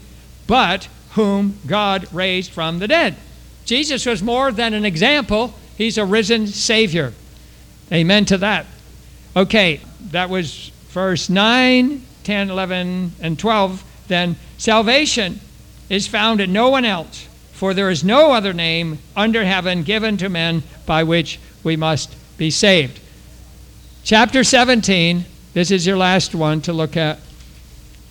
but 0.48 0.88
whom 1.12 1.60
God 1.68 2.12
raised 2.14 2.52
from 2.52 2.80
the 2.80 2.88
dead. 2.88 3.16
Jesus 3.66 4.06
was 4.06 4.24
more 4.24 4.52
than 4.52 4.74
an 4.74 4.86
example, 4.86 5.54
he's 5.78 5.98
a 5.98 6.06
risen 6.06 6.48
Savior. 6.48 7.14
Amen 7.92 8.26
to 8.26 8.38
that. 8.40 8.66
Okay, 9.36 9.82
that 10.12 10.30
was 10.30 10.72
verse 10.90 11.30
9, 11.30 12.04
10, 12.24 12.50
11, 12.50 13.12
and 13.22 13.38
12. 13.38 13.84
Then 14.08 14.36
salvation 14.58 15.40
is 15.90 16.08
found 16.08 16.42
in 16.42 16.52
no 16.52 16.70
one 16.70 16.86
else, 16.86 17.28
for 17.52 17.74
there 17.74 17.90
is 17.90 18.04
no 18.04 18.32
other 18.32 18.54
name 18.54 19.00
under 19.16 19.46
heaven 19.46 19.84
given 19.84 20.18
to 20.18 20.30
men 20.30 20.64
by 20.86 21.04
which 21.04 21.40
we 21.64 21.76
must 21.76 22.16
be 22.38 22.50
saved. 22.50 23.00
Chapter 24.04 24.44
17, 24.44 25.26
this 25.54 25.72
is 25.72 25.86
your 25.86 25.98
last 25.98 26.34
one 26.34 26.62
to 26.62 26.74
look 26.74 26.98
at. 26.98 27.20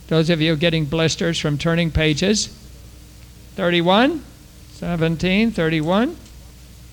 Those 0.07 0.29
of 0.29 0.41
you 0.41 0.55
getting 0.55 0.85
blisters 0.85 1.39
from 1.39 1.57
turning 1.57 1.91
pages. 1.91 2.47
31, 3.55 4.23
17, 4.73 5.51
31. 5.51 6.15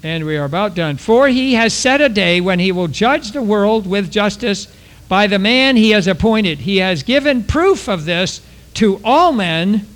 And 0.02 0.24
we 0.24 0.36
are 0.36 0.44
about 0.44 0.74
done. 0.74 0.96
For 0.96 1.28
he 1.28 1.54
has 1.54 1.72
set 1.72 2.00
a 2.00 2.08
day 2.08 2.40
when 2.40 2.58
he 2.58 2.72
will 2.72 2.88
judge 2.88 3.32
the 3.32 3.42
world 3.42 3.86
with 3.86 4.10
justice 4.10 4.66
by 5.08 5.26
the 5.26 5.38
man 5.38 5.76
he 5.76 5.90
has 5.90 6.06
appointed. 6.06 6.60
He 6.60 6.78
has 6.78 7.02
given 7.02 7.44
proof 7.44 7.88
of 7.88 8.04
this 8.04 8.40
to 8.74 9.00
all 9.04 9.32
men 9.32 9.86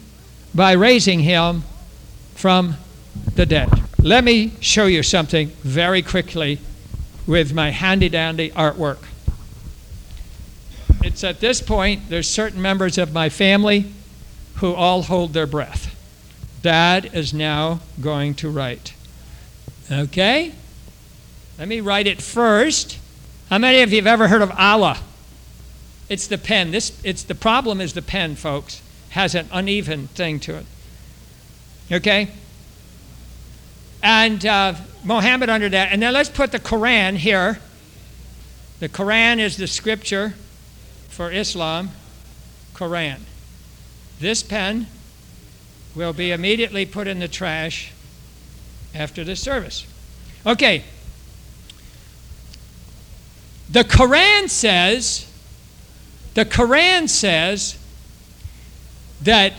by 0.55 0.73
raising 0.73 1.21
him 1.21 1.65
from 2.35 2.77
the 3.35 3.47
dead. 3.47 3.69
Let 3.99 4.25
me 4.25 4.53
show 4.61 4.87
you 4.87 5.03
something 5.03 5.49
very 5.63 6.01
quickly 6.01 6.59
with 7.31 7.55
my 7.55 7.71
handy 7.71 8.09
dandy 8.09 8.51
artwork. 8.51 8.99
It's 11.05 11.23
at 11.23 11.39
this 11.39 11.63
point, 11.63 12.09
there's 12.09 12.29
certain 12.29 12.61
members 12.61 12.99
of 12.99 13.13
my 13.13 13.29
family 13.29 13.93
who 14.57 14.75
all 14.75 15.03
hold 15.03 15.33
their 15.33 15.47
breath. 15.47 15.95
Dad 16.61 17.09
is 17.15 17.33
now 17.33 17.83
going 18.01 18.35
to 18.35 18.51
write. 18.51 18.95
Okay? 19.93 20.53
Let 21.57 21.69
me 21.69 21.81
write 21.81 22.09
it 22.09 22.21
first. 22.21 22.99
How 23.49 23.59
many 23.59 23.81
of 23.83 23.93
you 23.93 23.99
have 23.99 24.09
ever 24.09 24.27
heard 24.27 24.43
of 24.43 24.51
Allah? 24.59 24.99
It's 26.09 26.27
the 26.27 26.37
pen. 26.37 26.73
This 26.73 27.01
it's 27.05 27.23
the 27.23 27.37
problem 27.37 27.81
is 27.81 27.93
the 27.93 28.03
pen, 28.03 28.35
folks. 28.35 28.83
Has 29.11 29.37
an 29.37 29.47
uneven 29.53 30.09
thing 30.09 30.41
to 30.41 30.57
it. 30.57 30.67
Okay? 31.93 32.31
And 34.03 34.45
uh, 34.47 34.75
Mohammed 35.05 35.49
under 35.49 35.69
that. 35.69 35.93
And 35.93 36.03
then 36.03 36.13
let's 36.13 36.29
put 36.29 36.53
the 36.53 36.59
Quran 36.59 37.17
here. 37.17 37.59
The 38.81 38.89
Quran 38.89 39.39
is 39.39 39.57
the 39.57 39.67
scripture 39.67 40.35
for 41.09 41.31
Islam. 41.31 41.91
Quran. 42.75 43.21
This 44.21 44.43
pen 44.43 44.87
will 45.95 46.13
be 46.13 46.31
immediately 46.31 46.87
put 46.87 47.07
in 47.07 47.19
the 47.19 47.29
trash 47.29 47.93
after 48.95 49.25
the 49.25 49.37
service. 49.37 49.87
Okay. 50.47 50.85
The 53.71 53.85
Quran 53.85 54.49
says, 54.49 55.31
the 56.35 56.45
Quran 56.45 57.09
says 57.09 57.79
that 59.23 59.55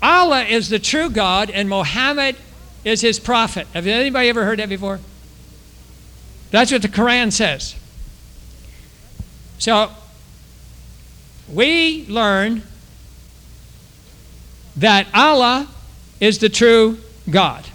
Allah 0.00 0.44
is 0.44 0.68
the 0.68 0.78
true 0.78 1.10
God 1.10 1.50
and 1.50 1.68
Muhammad 1.68 2.36
is 2.84 3.00
his 3.00 3.18
prophet. 3.18 3.66
Have 3.74 3.86
anybody 3.86 4.28
ever 4.28 4.44
heard 4.44 4.58
that 4.58 4.68
before? 4.68 5.00
That's 6.50 6.72
what 6.72 6.82
the 6.82 6.88
Quran 6.88 7.32
says. 7.32 7.74
So 9.58 9.90
we 11.52 12.06
learn 12.08 12.62
that 14.76 15.06
Allah 15.12 15.68
is 16.20 16.38
the 16.38 16.48
true 16.48 16.98
God. 17.28 17.66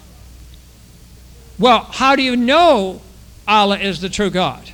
Well, 1.58 1.80
how 1.90 2.16
do 2.16 2.22
you 2.22 2.36
know 2.36 3.00
Allah 3.46 3.78
is 3.78 4.00
the 4.00 4.08
true 4.08 4.30
God? 4.30 4.70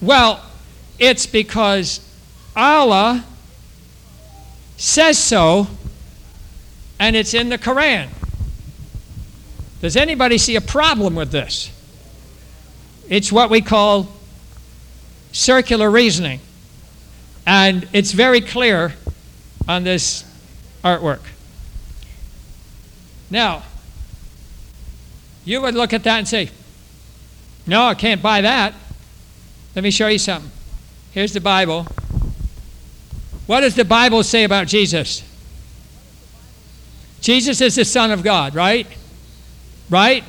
Well, 0.00 0.42
it's 0.98 1.26
because 1.26 2.00
Allah 2.54 3.24
says 4.76 5.18
so, 5.18 5.66
and 6.98 7.16
it's 7.16 7.34
in 7.34 7.48
the 7.48 7.58
Quran. 7.58 8.08
Does 9.80 9.96
anybody 9.96 10.38
see 10.38 10.56
a 10.56 10.60
problem 10.60 11.14
with 11.14 11.30
this? 11.30 11.70
It's 13.08 13.30
what 13.30 13.50
we 13.50 13.60
call 13.60 14.08
circular 15.32 15.90
reasoning. 15.90 16.40
And 17.46 17.88
it's 17.92 18.12
very 18.12 18.40
clear 18.40 18.94
on 19.68 19.84
this 19.84 20.24
artwork. 20.82 21.20
Now, 23.30 23.62
you 25.44 25.60
would 25.60 25.74
look 25.74 25.92
at 25.92 26.04
that 26.04 26.18
and 26.18 26.28
say, 26.28 26.50
No, 27.66 27.84
I 27.86 27.94
can't 27.94 28.22
buy 28.22 28.40
that. 28.40 28.74
Let 29.74 29.82
me 29.82 29.90
show 29.90 30.08
you 30.08 30.18
something. 30.18 30.50
Here's 31.12 31.32
the 31.32 31.40
Bible. 31.40 31.86
What 33.46 33.60
does 33.60 33.76
the 33.76 33.84
Bible 33.84 34.22
say 34.22 34.44
about 34.44 34.66
Jesus? 34.66 35.22
Jesus 37.20 37.60
is 37.60 37.76
the 37.76 37.84
Son 37.84 38.10
of 38.10 38.22
God, 38.22 38.54
right? 38.54 38.86
Right? 39.90 40.24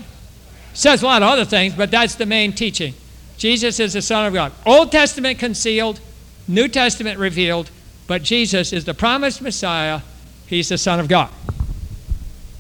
Says 0.74 1.02
a 1.02 1.06
lot 1.06 1.24
of 1.24 1.30
other 1.30 1.46
things, 1.46 1.74
but 1.74 1.90
that's 1.92 2.16
the 2.16 2.26
main 2.26 2.54
teaching. 2.54 2.94
Jesus 3.38 3.80
is 3.80 3.94
the 3.94 4.02
Son 4.02 4.26
of 4.26 4.34
God. 4.34 4.52
Old 4.66 4.92
Testament 4.92 5.40
concealed, 5.40 6.00
New 6.48 6.68
Testament 6.68 7.20
revealed, 7.20 7.70
but 8.08 8.24
Jesus 8.24 8.74
is 8.74 8.86
the 8.86 8.94
promised 8.94 9.42
Messiah. 9.42 10.02
He's 10.48 10.70
the 10.70 10.78
Son 10.78 11.00
of 11.00 11.08
God. 11.08 11.30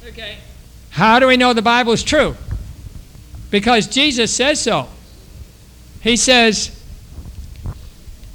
Okay. 0.07 0.37
How 0.91 1.19
do 1.19 1.27
we 1.27 1.37
know 1.37 1.53
the 1.53 1.61
Bible 1.61 1.93
is 1.93 2.03
true? 2.03 2.35
Because 3.49 3.87
Jesus 3.87 4.33
says 4.33 4.61
so. 4.61 4.87
He 6.01 6.17
says, 6.17 6.71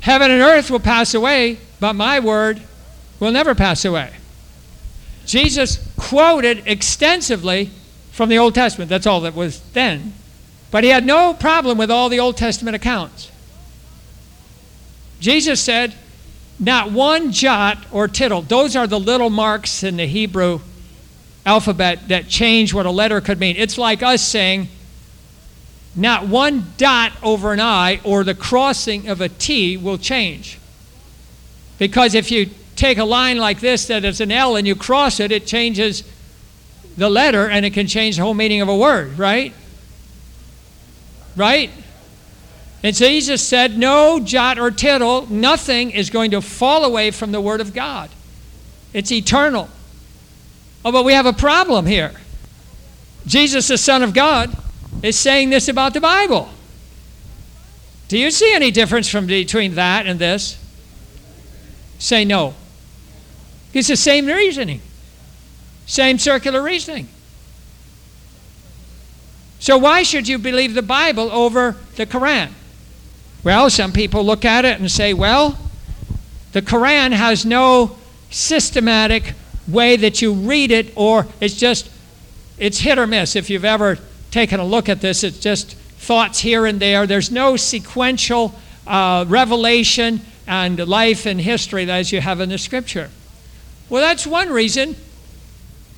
Heaven 0.01 0.31
and 0.31 0.41
earth 0.41 0.71
will 0.71 0.81
pass 0.81 1.15
away, 1.15 1.59
but 1.81 1.95
my 1.95 2.19
word 2.19 2.61
will 3.21 3.31
never 3.31 3.55
pass 3.55 3.85
away. 3.85 4.13
Jesus 5.27 5.89
quoted 5.97 6.65
extensively 6.67 7.71
from 8.13 8.29
the 8.29 8.39
Old 8.39 8.55
Testament. 8.55 8.89
That's 8.89 9.07
all 9.07 9.23
that 9.23 9.35
was 9.35 9.61
then. 9.73 10.13
But 10.71 10.85
he 10.85 10.91
had 10.91 11.05
no 11.05 11.35
problem 11.35 11.77
with 11.77 11.91
all 11.91 12.09
the 12.09 12.21
Old 12.21 12.37
Testament 12.37 12.77
accounts. 12.77 13.31
Jesus 15.21 15.61
said, 15.61 15.95
not 16.59 16.93
one 16.93 17.33
jot 17.33 17.79
or 17.91 18.07
tittle, 18.07 18.43
those 18.43 18.77
are 18.77 18.87
the 18.87 19.01
little 19.01 19.31
marks 19.31 19.83
in 19.83 19.97
the 19.97 20.07
Hebrew 20.07 20.61
alphabet 21.45 22.09
that 22.09 22.29
change 22.29 22.73
what 22.73 22.87
a 22.87 22.91
letter 22.91 23.21
could 23.21 23.41
mean. 23.41 23.57
It's 23.57 23.79
like 23.79 24.03
us 24.03 24.23
saying, 24.23 24.69
not 25.95 26.27
one 26.27 26.67
dot 26.77 27.13
over 27.23 27.53
an 27.53 27.61
I 27.61 28.01
or 28.05 28.25
the 28.25 28.35
crossing 28.35 29.09
of 29.09 29.21
a 29.21 29.29
T 29.29 29.77
will 29.77 29.99
change. 29.99 30.59
Because 31.79 32.15
if 32.15 32.31
you 32.31 32.51
take 32.77 32.99
a 32.99 33.05
line 33.05 33.39
like 33.39 33.61
this 33.61 33.87
that 33.87 34.05
is 34.05 34.21
an 34.21 34.33
L 34.33 34.57
and 34.57 34.67
you 34.67 34.75
cross 34.75 35.21
it, 35.21 35.33
it 35.33 35.47
changes 35.47 36.05
the 36.97 37.09
letter 37.09 37.49
and 37.49 37.65
it 37.65 37.73
can 37.73 37.87
change 37.87 38.17
the 38.17 38.23
whole 38.23 38.35
meaning 38.35 38.61
of 38.61 38.69
a 38.69 38.77
word, 38.77 39.19
right? 39.19 39.53
Right? 41.37 41.71
And 42.83 42.97
so 42.97 43.07
Jesus 43.07 43.47
said, 43.47 43.79
No 43.79 44.21
jot 44.21 44.59
or 44.59 44.71
tittle, 44.71 45.27
nothing 45.31 45.91
is 45.93 46.11
going 46.11 46.33
to 46.33 46.41
fall 46.41 46.85
away 46.85 47.11
from 47.11 47.33
the 47.33 47.41
Word 47.41 47.61
of 47.61 47.73
God. 47.73 48.11
It's 48.93 49.13
eternal. 49.13 49.69
Oh, 50.85 50.91
but 50.91 51.05
we 51.05 51.13
have 51.13 51.27
a 51.27 51.33
problem 51.33 51.87
here. 51.87 52.13
Jesus, 53.27 53.69
the 53.69 53.79
Son 53.79 54.03
of 54.03 54.13
God, 54.13 54.55
is 55.03 55.19
saying 55.19 55.51
this 55.51 55.69
about 55.69 55.95
the 55.95 56.01
Bible. 56.01 56.49
Do 58.09 58.19
you 58.19 58.31
see 58.31 58.53
any 58.53 58.71
difference 58.71 59.09
from 59.09 59.27
between 59.27 59.77
that 59.77 60.07
and 60.07 60.19
this? 60.19 60.59
Say 61.99 62.25
no. 62.25 62.55
It's 63.73 63.89
the 63.89 63.97
same 63.97 64.27
reasoning, 64.27 64.83
same 65.93 66.19
circular 66.19 66.63
reasoning. 66.63 67.07
So, 69.59 69.77
why 69.77 70.03
should 70.05 70.27
you 70.27 70.39
believe 70.39 70.73
the 70.73 70.81
Bible 70.81 71.31
over 71.31 71.77
the 71.97 72.07
Quran? 72.07 72.51
Well, 73.45 73.69
some 73.69 73.93
people 73.93 74.25
look 74.25 74.47
at 74.47 74.65
it 74.65 74.81
and 74.81 74.91
say, 74.91 75.13
well, 75.13 75.59
the 76.53 76.63
Quran 76.63 77.13
has 77.13 77.45
no 77.45 77.99
systematic 78.31 79.35
way 79.69 79.97
that 79.97 80.23
you 80.23 80.33
read 80.33 80.71
it, 80.71 80.95
or 80.97 81.27
it's 81.41 81.57
just, 81.57 81.91
it's 82.57 82.79
hit 82.79 82.99
or 82.99 83.07
miss. 83.07 83.37
If 83.37 83.51
you've 83.51 83.67
ever 83.67 83.99
taken 84.31 84.61
a 84.61 84.65
look 84.65 84.89
at 84.89 85.03
this, 85.03 85.23
it's 85.23 85.39
just 85.39 85.75
thoughts 85.75 86.39
here 86.39 86.65
and 86.65 86.81
there. 86.81 87.07
There's 87.07 87.31
no 87.31 87.57
sequential 87.57 88.55
uh, 88.87 89.27
revelation 89.29 90.23
and 90.47 90.79
life 90.89 91.27
and 91.27 91.39
history 91.39 91.91
as 91.91 92.13
you 92.13 92.23
have 92.23 92.41
in 92.41 92.49
the 92.49 92.57
scripture. 92.57 93.11
Well, 93.91 94.01
that's 94.01 94.27
one 94.27 94.49
reason. 94.49 94.97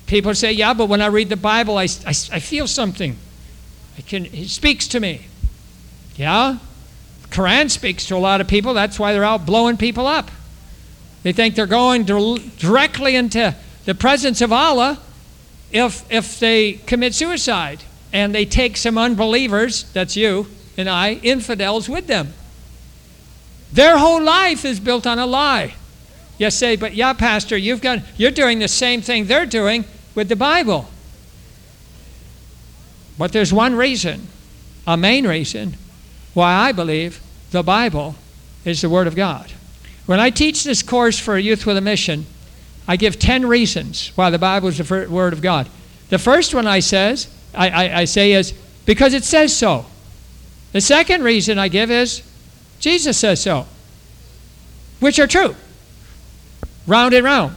People 0.07 0.35
say, 0.35 0.51
yeah, 0.51 0.73
but 0.73 0.87
when 0.87 1.01
I 1.01 1.07
read 1.07 1.29
the 1.29 1.37
Bible, 1.37 1.77
I, 1.77 1.87
I, 2.05 2.09
I 2.09 2.39
feel 2.39 2.67
something. 2.67 3.17
I 3.97 4.01
can, 4.01 4.25
it 4.25 4.49
speaks 4.49 4.87
to 4.89 4.99
me. 4.99 5.27
Yeah? 6.15 6.59
The 7.23 7.27
Quran 7.29 7.71
speaks 7.71 8.05
to 8.07 8.15
a 8.15 8.19
lot 8.19 8.41
of 8.41 8.47
people. 8.47 8.73
That's 8.73 8.99
why 8.99 9.13
they're 9.13 9.23
out 9.23 9.45
blowing 9.45 9.77
people 9.77 10.05
up. 10.05 10.29
They 11.23 11.33
think 11.33 11.55
they're 11.55 11.65
going 11.65 12.03
directly 12.03 13.15
into 13.15 13.55
the 13.85 13.95
presence 13.95 14.41
of 14.41 14.53
Allah 14.53 14.99
if, 15.71 16.09
if 16.11 16.39
they 16.39 16.73
commit 16.73 17.15
suicide 17.15 17.83
and 18.13 18.33
they 18.33 18.45
take 18.45 18.77
some 18.77 18.97
unbelievers, 18.97 19.91
that's 19.91 20.15
you 20.15 20.47
and 20.77 20.87
I, 20.87 21.13
infidels 21.13 21.89
with 21.89 22.05
them. 22.05 22.33
Their 23.73 23.97
whole 23.97 24.21
life 24.21 24.65
is 24.65 24.79
built 24.79 25.07
on 25.07 25.17
a 25.19 25.25
lie. 25.25 25.73
You 26.37 26.51
say, 26.51 26.75
but 26.75 26.93
yeah, 26.93 27.13
Pastor, 27.13 27.57
you've 27.57 27.81
got, 27.81 27.99
you're 28.17 28.31
doing 28.31 28.59
the 28.59 28.67
same 28.67 29.01
thing 29.01 29.25
they're 29.25 29.45
doing 29.45 29.85
with 30.15 30.29
the 30.29 30.35
Bible. 30.35 30.87
But 33.17 33.31
there's 33.31 33.53
one 33.53 33.75
reason, 33.75 34.27
a 34.87 34.97
main 34.97 35.27
reason, 35.27 35.75
why 36.33 36.53
I 36.53 36.71
believe 36.71 37.21
the 37.51 37.63
Bible 37.63 38.15
is 38.65 38.81
the 38.81 38.89
Word 38.89 39.07
of 39.07 39.15
God. 39.15 39.51
When 40.05 40.19
I 40.19 40.29
teach 40.29 40.63
this 40.63 40.81
course 40.81 41.19
for 41.19 41.37
youth 41.37 41.65
with 41.65 41.77
a 41.77 41.81
mission, 41.81 42.25
I 42.87 42.97
give 42.97 43.17
10 43.17 43.45
reasons 43.45 44.11
why 44.15 44.29
the 44.29 44.39
Bible 44.39 44.69
is 44.69 44.77
the 44.77 45.07
Word 45.09 45.33
of 45.33 45.41
God. 45.41 45.69
The 46.09 46.19
first 46.19 46.53
one 46.53 46.67
I 46.67 46.79
says, 46.79 47.27
I, 47.53 47.69
I, 47.69 47.99
I 48.01 48.05
say 48.05 48.33
is 48.33 48.53
because 48.85 49.13
it 49.13 49.23
says 49.23 49.55
so. 49.55 49.85
The 50.71 50.81
second 50.81 51.23
reason 51.23 51.57
I 51.57 51.67
give 51.67 51.89
is 51.89 52.21
Jesus 52.79 53.17
says 53.17 53.41
so, 53.41 53.65
which 54.99 55.19
are 55.19 55.27
true. 55.27 55.55
Round 56.85 57.13
and 57.13 57.23
round. 57.23 57.55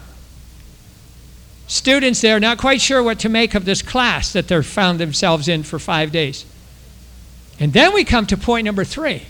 Students 1.69 2.23
there 2.23 2.41
not 2.41 2.57
quite 2.57 2.81
sure 2.81 3.03
what 3.03 3.19
to 3.21 3.29
make 3.29 3.55
of 3.55 3.67
this 3.67 3.83
class 3.83 4.33
that 4.33 4.49
they're 4.49 4.63
found 4.63 4.99
themselves 4.99 5.49
in 5.49 5.63
for 5.63 5.79
five 5.79 6.11
days. 6.11 6.47
And 7.61 7.75
then 7.75 7.93
we 7.93 8.05
come 8.05 8.25
to 8.27 8.39
point 8.39 8.65
number 8.65 8.85
three, 8.85 9.25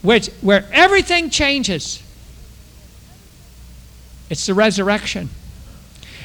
which 0.00 0.28
where 0.40 0.64
everything 0.72 1.28
changes. 1.28 2.02
It's 4.30 4.46
the 4.46 4.54
resurrection. 4.54 5.28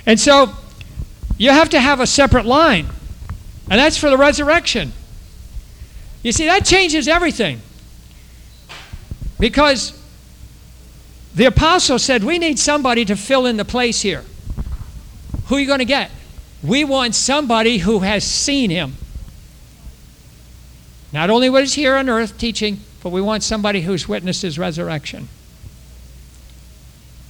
And 0.05 0.19
so 0.19 0.53
you 1.39 1.49
have 1.49 1.69
to 1.69 1.79
have 1.79 1.99
a 1.99 2.07
separate 2.07 2.45
line, 2.45 2.85
and 3.69 3.79
that's 3.79 3.97
for 3.97 4.11
the 4.11 4.17
resurrection. 4.17 4.93
You 6.21 6.33
see, 6.33 6.45
that 6.45 6.65
changes 6.65 7.07
everything. 7.07 7.61
Because 9.39 9.99
the 11.33 11.45
apostle 11.45 11.97
said, 11.97 12.23
We 12.23 12.37
need 12.37 12.59
somebody 12.59 13.05
to 13.05 13.15
fill 13.15 13.47
in 13.47 13.57
the 13.57 13.65
place 13.65 14.01
here. 14.01 14.23
Who 15.47 15.55
are 15.55 15.59
you 15.59 15.67
going 15.67 15.79
to 15.79 15.85
get? 15.85 16.11
We 16.63 16.83
want 16.83 17.15
somebody 17.15 17.79
who 17.79 17.99
has 17.99 18.23
seen 18.23 18.69
him. 18.69 18.95
Not 21.13 21.29
only 21.29 21.49
was 21.49 21.73
here 21.73 21.95
on 21.95 22.09
earth 22.09 22.37
teaching, 22.37 22.79
but 23.03 23.09
we 23.09 23.21
want 23.21 23.43
somebody 23.43 23.81
who's 23.81 24.07
witnessed 24.07 24.41
his 24.41 24.57
resurrection. 24.57 25.29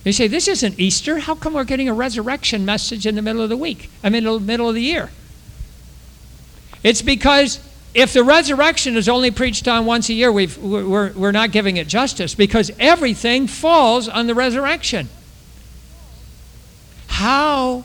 You 0.06 0.14
say, 0.14 0.28
This 0.28 0.48
isn't 0.48 0.80
Easter. 0.80 1.20
How 1.20 1.36
come 1.36 1.54
we're 1.54 1.66
getting 1.66 1.90
a 1.90 1.94
resurrection 1.94 2.64
message 2.64 3.06
in 3.06 3.16
the 3.16 3.22
middle 3.22 3.42
of 3.42 3.50
the 3.50 3.58
week? 3.58 3.90
I 4.04 4.10
mean, 4.10 4.26
in 4.26 4.34
the 4.34 4.40
middle 4.40 4.70
of 4.70 4.76
the 4.76 4.82
year. 4.82 5.10
It's 6.84 7.02
because 7.02 7.60
if 7.94 8.14
the 8.14 8.24
resurrection 8.24 8.96
is 8.96 9.10
only 9.10 9.32
preached 9.32 9.68
on 9.68 9.86
once 9.86 10.10
a 10.10 10.14
year, 10.14 10.32
we 10.32 10.46
are 10.46 10.60
we're, 10.60 11.12
we're 11.14 11.32
not 11.32 11.52
giving 11.52 11.78
it 11.78 11.88
justice 11.88 12.36
because 12.36 12.72
everything 12.80 13.48
falls 13.48 14.08
on 14.08 14.28
the 14.28 14.36
resurrection. 14.36 15.10
How 17.08 17.84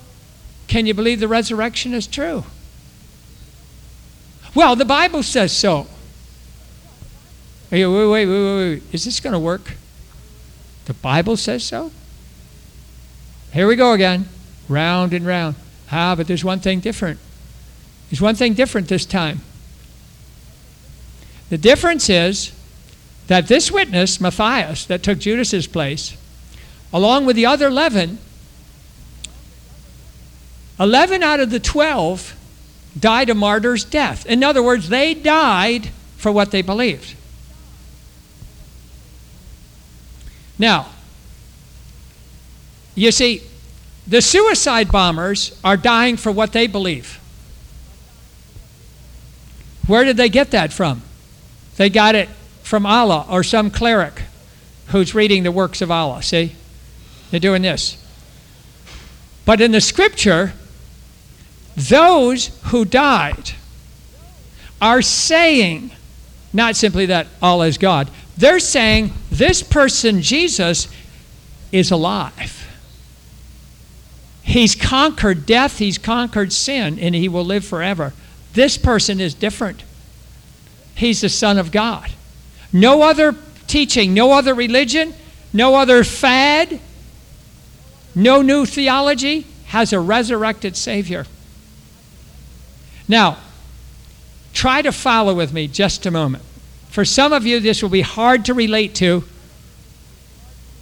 can 0.71 0.87
you 0.87 0.95
believe 0.95 1.19
the 1.19 1.27
resurrection 1.27 1.93
is 1.93 2.07
true? 2.07 2.45
Well, 4.55 4.77
the 4.77 4.85
Bible 4.85 5.25
says 5.25 5.51
so. 5.53 5.89
Wait, 7.73 7.85
wait, 7.85 8.07
wait, 8.07 8.27
wait, 8.27 8.57
wait. 8.57 8.83
Is 8.93 9.05
this 9.05 9.19
going 9.19 9.33
to 9.33 9.39
work? 9.41 9.73
The 10.85 10.95
Bible 10.95 11.37
says 11.37 11.65
so? 11.65 11.91
Here 13.53 13.67
we 13.67 13.75
go 13.75 13.93
again. 13.93 14.29
Round 14.69 15.13
and 15.13 15.27
round. 15.27 15.57
Ah, 15.91 16.15
but 16.15 16.29
there's 16.29 16.45
one 16.45 16.61
thing 16.61 16.79
different. 16.79 17.19
There's 18.09 18.21
one 18.21 18.37
thing 18.37 18.55
different 18.55 18.87
this 18.87 19.05
time. 19.05 19.41
The 21.49 21.59
difference 21.59 22.09
is 22.09 22.53
that 23.27 23.49
this 23.49 23.73
witness, 23.73 24.21
Matthias, 24.21 24.85
that 24.87 25.03
took 25.03 25.19
Judas's 25.19 25.67
place, 25.67 26.17
along 26.93 27.27
with 27.27 27.35
the 27.35 27.47
other 27.47 27.67
11, 27.67 28.19
11 30.81 31.23
out 31.23 31.41
of 31.41 31.51
the 31.51 31.61
12 31.61 32.35
died 32.99 33.29
a 33.29 33.35
martyr's 33.35 33.85
death. 33.85 34.25
In 34.25 34.43
other 34.43 34.63
words, 34.63 34.89
they 34.89 35.13
died 35.13 35.91
for 36.17 36.33
what 36.33 36.51
they 36.51 36.63
believed. 36.63 37.15
Now, 40.59 40.89
you 42.95 43.13
see, 43.13 43.43
the 44.07 44.23
suicide 44.23 44.91
bombers 44.91 45.59
are 45.63 45.77
dying 45.77 46.17
for 46.17 46.33
what 46.33 46.53
they 46.53 46.67
believe. 46.67 47.21
Where 49.87 50.05
did 50.05 50.17
they 50.17 50.29
get 50.29 50.51
that 50.51 50.73
from? 50.73 51.03
They 51.77 51.91
got 51.91 52.15
it 52.15 52.29
from 52.63 52.87
Allah 52.87 53.27
or 53.29 53.43
some 53.43 53.71
cleric 53.71 54.23
who's 54.89 55.15
reading 55.15 55.43
the 55.43 55.53
works 55.53 55.81
of 55.81 55.91
Allah. 55.91 56.23
See? 56.23 56.55
They're 57.31 57.41
doing 57.41 57.63
this. 57.63 57.97
But 59.45 59.61
in 59.61 59.73
the 59.73 59.81
scripture, 59.81 60.53
those 61.89 62.49
who 62.65 62.85
died 62.85 63.53
are 64.81 65.03
saying, 65.03 65.91
not 66.53 66.77
simply 66.77 67.07
that 67.07 67.27
Allah 67.41 67.67
is 67.67 67.79
God, 67.79 68.11
they're 68.37 68.61
saying 68.61 69.13
this 69.31 69.63
person, 69.63 70.23
Jesus, 70.23 70.89
is 71.73 71.91
alive. 71.91 72.67
He's 74.43 74.75
conquered 74.75 75.47
death, 75.47 75.79
he's 75.79 75.99
conquered 75.99 76.53
sin, 76.53 76.99
and 76.99 77.15
he 77.15 77.29
will 77.29 77.45
live 77.45 77.65
forever. 77.65 78.13
This 78.55 78.77
person 78.77 79.21
is 79.21 79.33
different. 79.33 79.85
He's 80.95 81.21
the 81.21 81.29
Son 81.29 81.57
of 81.59 81.71
God. 81.71 82.11
No 82.73 83.03
other 83.03 83.37
teaching, 83.67 84.13
no 84.13 84.33
other 84.33 84.55
religion, 84.55 85.15
no 85.53 85.77
other 85.77 86.03
fad, 86.03 86.81
no 88.15 88.43
new 88.43 88.67
theology 88.67 89.47
has 89.67 89.93
a 89.93 90.01
resurrected 90.01 90.77
Savior. 90.77 91.27
Now, 93.11 93.39
try 94.53 94.83
to 94.83 94.93
follow 94.93 95.35
with 95.35 95.53
me 95.53 95.67
just 95.67 96.07
a 96.07 96.13
moment. 96.13 96.45
For 96.91 97.05
some 97.05 97.33
of 97.33 97.45
you, 97.45 97.59
this 97.59 97.83
will 97.83 97.91
be 97.91 98.03
hard 98.03 98.45
to 98.45 98.55
relate 98.55 98.95
to, 98.97 99.25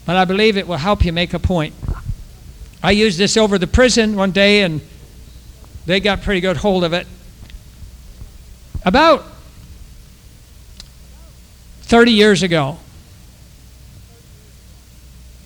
but 0.04 0.14
I 0.14 0.26
believe 0.26 0.58
it 0.58 0.68
will 0.68 0.76
help 0.76 1.06
you 1.06 1.12
make 1.14 1.32
a 1.32 1.38
point. 1.38 1.74
I 2.82 2.90
used 2.90 3.16
this 3.18 3.38
over 3.38 3.56
the 3.56 3.66
prison 3.66 4.14
one 4.14 4.32
day, 4.32 4.60
and 4.60 4.82
they 5.86 6.00
got 6.00 6.20
pretty 6.20 6.42
good 6.42 6.58
hold 6.58 6.84
of 6.84 6.92
it. 6.92 7.06
About 8.84 9.24
30 11.80 12.12
years 12.12 12.42
ago, 12.42 12.76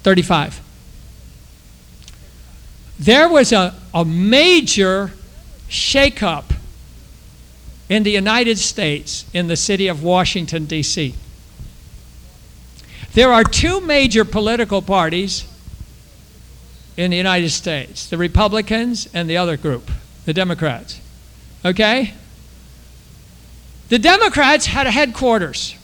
35, 0.03 0.61
there 2.99 3.29
was 3.29 3.53
a, 3.53 3.73
a 3.95 4.05
major 4.05 5.12
shakeup 5.68 6.52
in 7.92 8.05
the 8.05 8.11
United 8.11 8.59
States 8.59 9.26
in 9.35 9.48
the 9.48 9.57
city 9.57 9.87
of 9.87 10.02
Washington, 10.02 10.64
D.C. 10.64 11.14
There 13.12 13.31
are 13.31 13.44
two 13.44 13.83
major 13.83 14.24
political 14.24 14.81
parties 14.81 15.46
in 16.96 17.11
the 17.11 17.18
United 17.18 17.50
States 17.50 18.09
the 18.09 18.16
Republicans 18.16 19.11
and 19.12 19.28
the 19.28 19.37
other 19.37 19.59
group, 19.59 19.90
the 20.24 20.33
Democrats. 20.33 21.02
Okay? 21.66 22.14
The 23.90 23.98
Democrats 23.98 24.64
had 24.64 24.87
a 24.87 24.90
headquarters. 24.90 25.76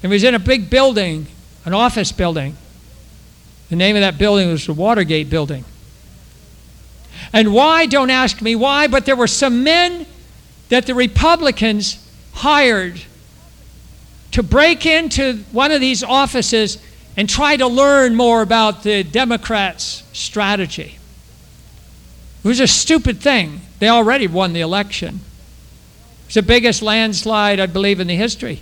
It 0.00 0.06
was 0.06 0.22
in 0.22 0.36
a 0.36 0.38
big 0.38 0.70
building, 0.70 1.26
an 1.64 1.74
office 1.74 2.12
building. 2.12 2.56
The 3.68 3.74
name 3.74 3.96
of 3.96 4.02
that 4.02 4.16
building 4.16 4.48
was 4.48 4.64
the 4.64 4.74
Watergate 4.74 5.28
Building. 5.28 5.64
And 7.32 7.52
why? 7.52 7.86
Don't 7.86 8.10
ask 8.10 8.40
me 8.40 8.54
why, 8.54 8.86
but 8.86 9.06
there 9.06 9.16
were 9.16 9.26
some 9.26 9.64
men 9.64 10.06
that 10.74 10.86
the 10.86 10.94
Republicans 10.94 12.04
hired 12.32 13.00
to 14.32 14.42
break 14.42 14.84
into 14.84 15.36
one 15.52 15.70
of 15.70 15.80
these 15.80 16.02
offices 16.02 16.78
and 17.16 17.28
try 17.28 17.56
to 17.56 17.64
learn 17.64 18.16
more 18.16 18.42
about 18.42 18.82
the 18.82 19.04
Democrats' 19.04 20.02
strategy. 20.12 20.98
It 22.42 22.48
was 22.48 22.58
a 22.58 22.66
stupid 22.66 23.20
thing. 23.20 23.60
They 23.78 23.88
already 23.88 24.26
won 24.26 24.52
the 24.52 24.62
election. 24.62 25.20
It's 26.26 26.34
the 26.34 26.42
biggest 26.42 26.82
landslide, 26.82 27.60
I 27.60 27.66
believe, 27.66 28.00
in 28.00 28.08
the 28.08 28.16
history 28.16 28.60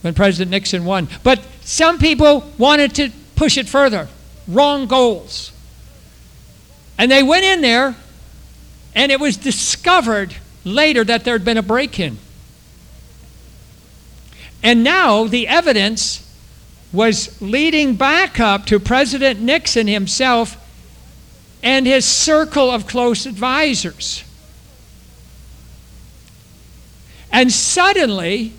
when 0.00 0.14
President 0.14 0.50
Nixon 0.50 0.86
won. 0.86 1.08
But 1.22 1.42
some 1.60 1.98
people 1.98 2.50
wanted 2.56 2.94
to 2.94 3.10
push 3.34 3.58
it 3.58 3.68
further. 3.68 4.08
Wrong 4.48 4.86
goals. 4.86 5.52
And 6.96 7.10
they 7.10 7.22
went 7.22 7.44
in 7.44 7.60
there, 7.60 7.96
and 8.94 9.12
it 9.12 9.20
was 9.20 9.36
discovered 9.36 10.36
later 10.66 11.04
that 11.04 11.24
there 11.24 11.34
had 11.34 11.44
been 11.44 11.56
a 11.56 11.62
break 11.62 11.98
in. 11.98 12.18
And 14.62 14.82
now 14.82 15.24
the 15.24 15.46
evidence 15.46 16.22
was 16.92 17.40
leading 17.40 17.94
back 17.94 18.40
up 18.40 18.66
to 18.66 18.80
President 18.80 19.40
Nixon 19.40 19.86
himself 19.86 20.62
and 21.62 21.86
his 21.86 22.04
circle 22.04 22.70
of 22.70 22.86
close 22.86 23.26
advisors. 23.26 24.24
And 27.30 27.52
suddenly, 27.52 28.52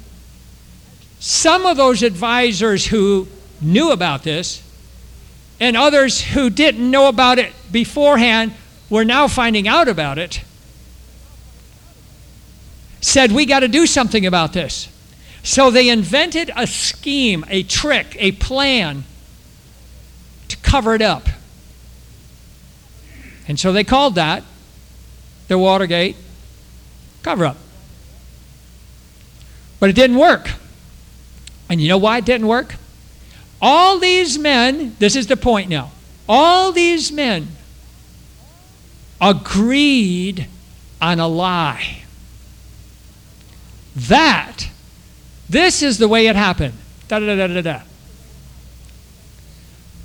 some 1.19 1.65
of 1.65 1.77
those 1.77 2.03
advisors 2.03 2.87
who 2.87 3.27
knew 3.59 3.91
about 3.91 4.23
this 4.23 4.63
and 5.59 5.75
others 5.75 6.21
who 6.21 6.49
didn't 6.49 6.89
know 6.89 7.07
about 7.09 7.37
it 7.39 7.53
beforehand 7.71 8.53
were 8.89 9.03
now 9.03 9.27
finding 9.27 9.67
out 9.67 9.87
about 9.87 10.17
it 10.17 10.41
said, 13.07 13.31
We 13.31 13.45
got 13.45 13.61
to 13.61 13.67
do 13.67 13.87
something 13.87 14.25
about 14.25 14.53
this. 14.53 14.89
So 15.43 15.71
they 15.71 15.89
invented 15.89 16.51
a 16.55 16.67
scheme, 16.67 17.45
a 17.47 17.63
trick, 17.63 18.15
a 18.19 18.33
plan 18.33 19.05
to 20.49 20.57
cover 20.57 20.93
it 20.93 21.01
up. 21.01 21.27
And 23.47 23.57
so 23.57 23.71
they 23.71 23.85
called 23.85 24.15
that 24.15 24.43
the 25.47 25.57
Watergate 25.57 26.17
cover 27.23 27.45
up. 27.45 27.57
But 29.79 29.89
it 29.89 29.93
didn't 29.93 30.17
work. 30.17 30.51
And 31.69 31.79
you 31.79 31.87
know 31.87 31.97
why 31.97 32.17
it 32.17 32.25
didn't 32.25 32.47
work? 32.47 32.75
All 33.61 33.99
these 33.99 34.37
men, 34.37 34.95
this 34.99 35.15
is 35.15 35.27
the 35.27 35.37
point 35.37 35.69
now, 35.69 35.91
all 36.27 36.73
these 36.73 37.11
men 37.11 37.47
agreed 39.21 40.47
on 41.01 41.19
a 41.19 41.27
lie. 41.27 42.03
That, 43.97 44.69
this 45.49 45.81
is 45.81 45.97
the 45.97 46.07
way 46.07 46.27
it 46.27 46.36
happened. 46.36 46.75
Da, 47.07 47.17
da, 47.17 47.36
da, 47.36 47.47
da, 47.47 47.62
da. 47.62 47.81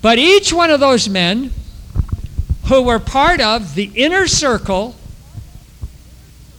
But 0.01 0.19
each 0.19 0.51
one 0.51 0.71
of 0.71 0.81
those 0.81 1.11
men 1.11 1.53
who 2.65 2.83
were 2.83 2.99
part 2.99 3.41
of 3.43 3.75
the 3.75 3.91
inner 3.95 4.27
circle 4.27 4.97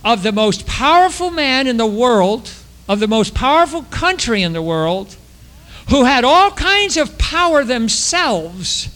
of 0.06 0.22
the 0.22 0.32
most 0.32 0.68
powerful 0.68 1.32
man 1.32 1.66
in 1.66 1.78
the 1.78 1.88
world, 1.88 2.52
of 2.88 3.00
the 3.00 3.08
most 3.08 3.34
powerful 3.34 3.82
country 3.84 4.44
in 4.44 4.54
the 4.54 4.62
world, 4.62 5.16
who 5.90 6.04
had 6.04 6.24
all 6.24 6.52
kinds 6.52 6.98
of 6.98 7.18
power 7.18 7.64
themselves, 7.64 8.90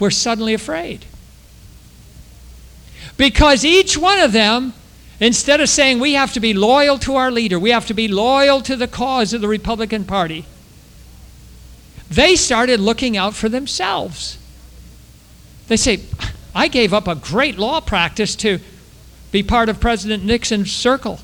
were 0.00 0.10
suddenly 0.10 0.54
afraid. 0.54 1.04
Because 3.16 3.64
each 3.64 3.96
one 3.96 4.18
of 4.18 4.32
them, 4.32 4.74
instead 5.20 5.60
of 5.60 5.68
saying 5.68 6.00
we 6.00 6.14
have 6.14 6.32
to 6.34 6.40
be 6.40 6.54
loyal 6.54 6.98
to 6.98 7.16
our 7.16 7.30
leader, 7.30 7.58
we 7.58 7.70
have 7.70 7.86
to 7.86 7.94
be 7.94 8.08
loyal 8.08 8.60
to 8.62 8.76
the 8.76 8.88
cause 8.88 9.32
of 9.32 9.40
the 9.40 9.48
Republican 9.48 10.04
Party, 10.04 10.44
they 12.10 12.36
started 12.36 12.80
looking 12.80 13.16
out 13.16 13.34
for 13.34 13.48
themselves. 13.48 14.38
They 15.68 15.76
say, 15.76 16.00
I 16.54 16.68
gave 16.68 16.94
up 16.94 17.06
a 17.06 17.14
great 17.14 17.58
law 17.58 17.80
practice 17.80 18.34
to 18.36 18.58
be 19.30 19.42
part 19.42 19.68
of 19.68 19.80
President 19.80 20.24
Nixon's 20.24 20.72
circle. 20.72 21.20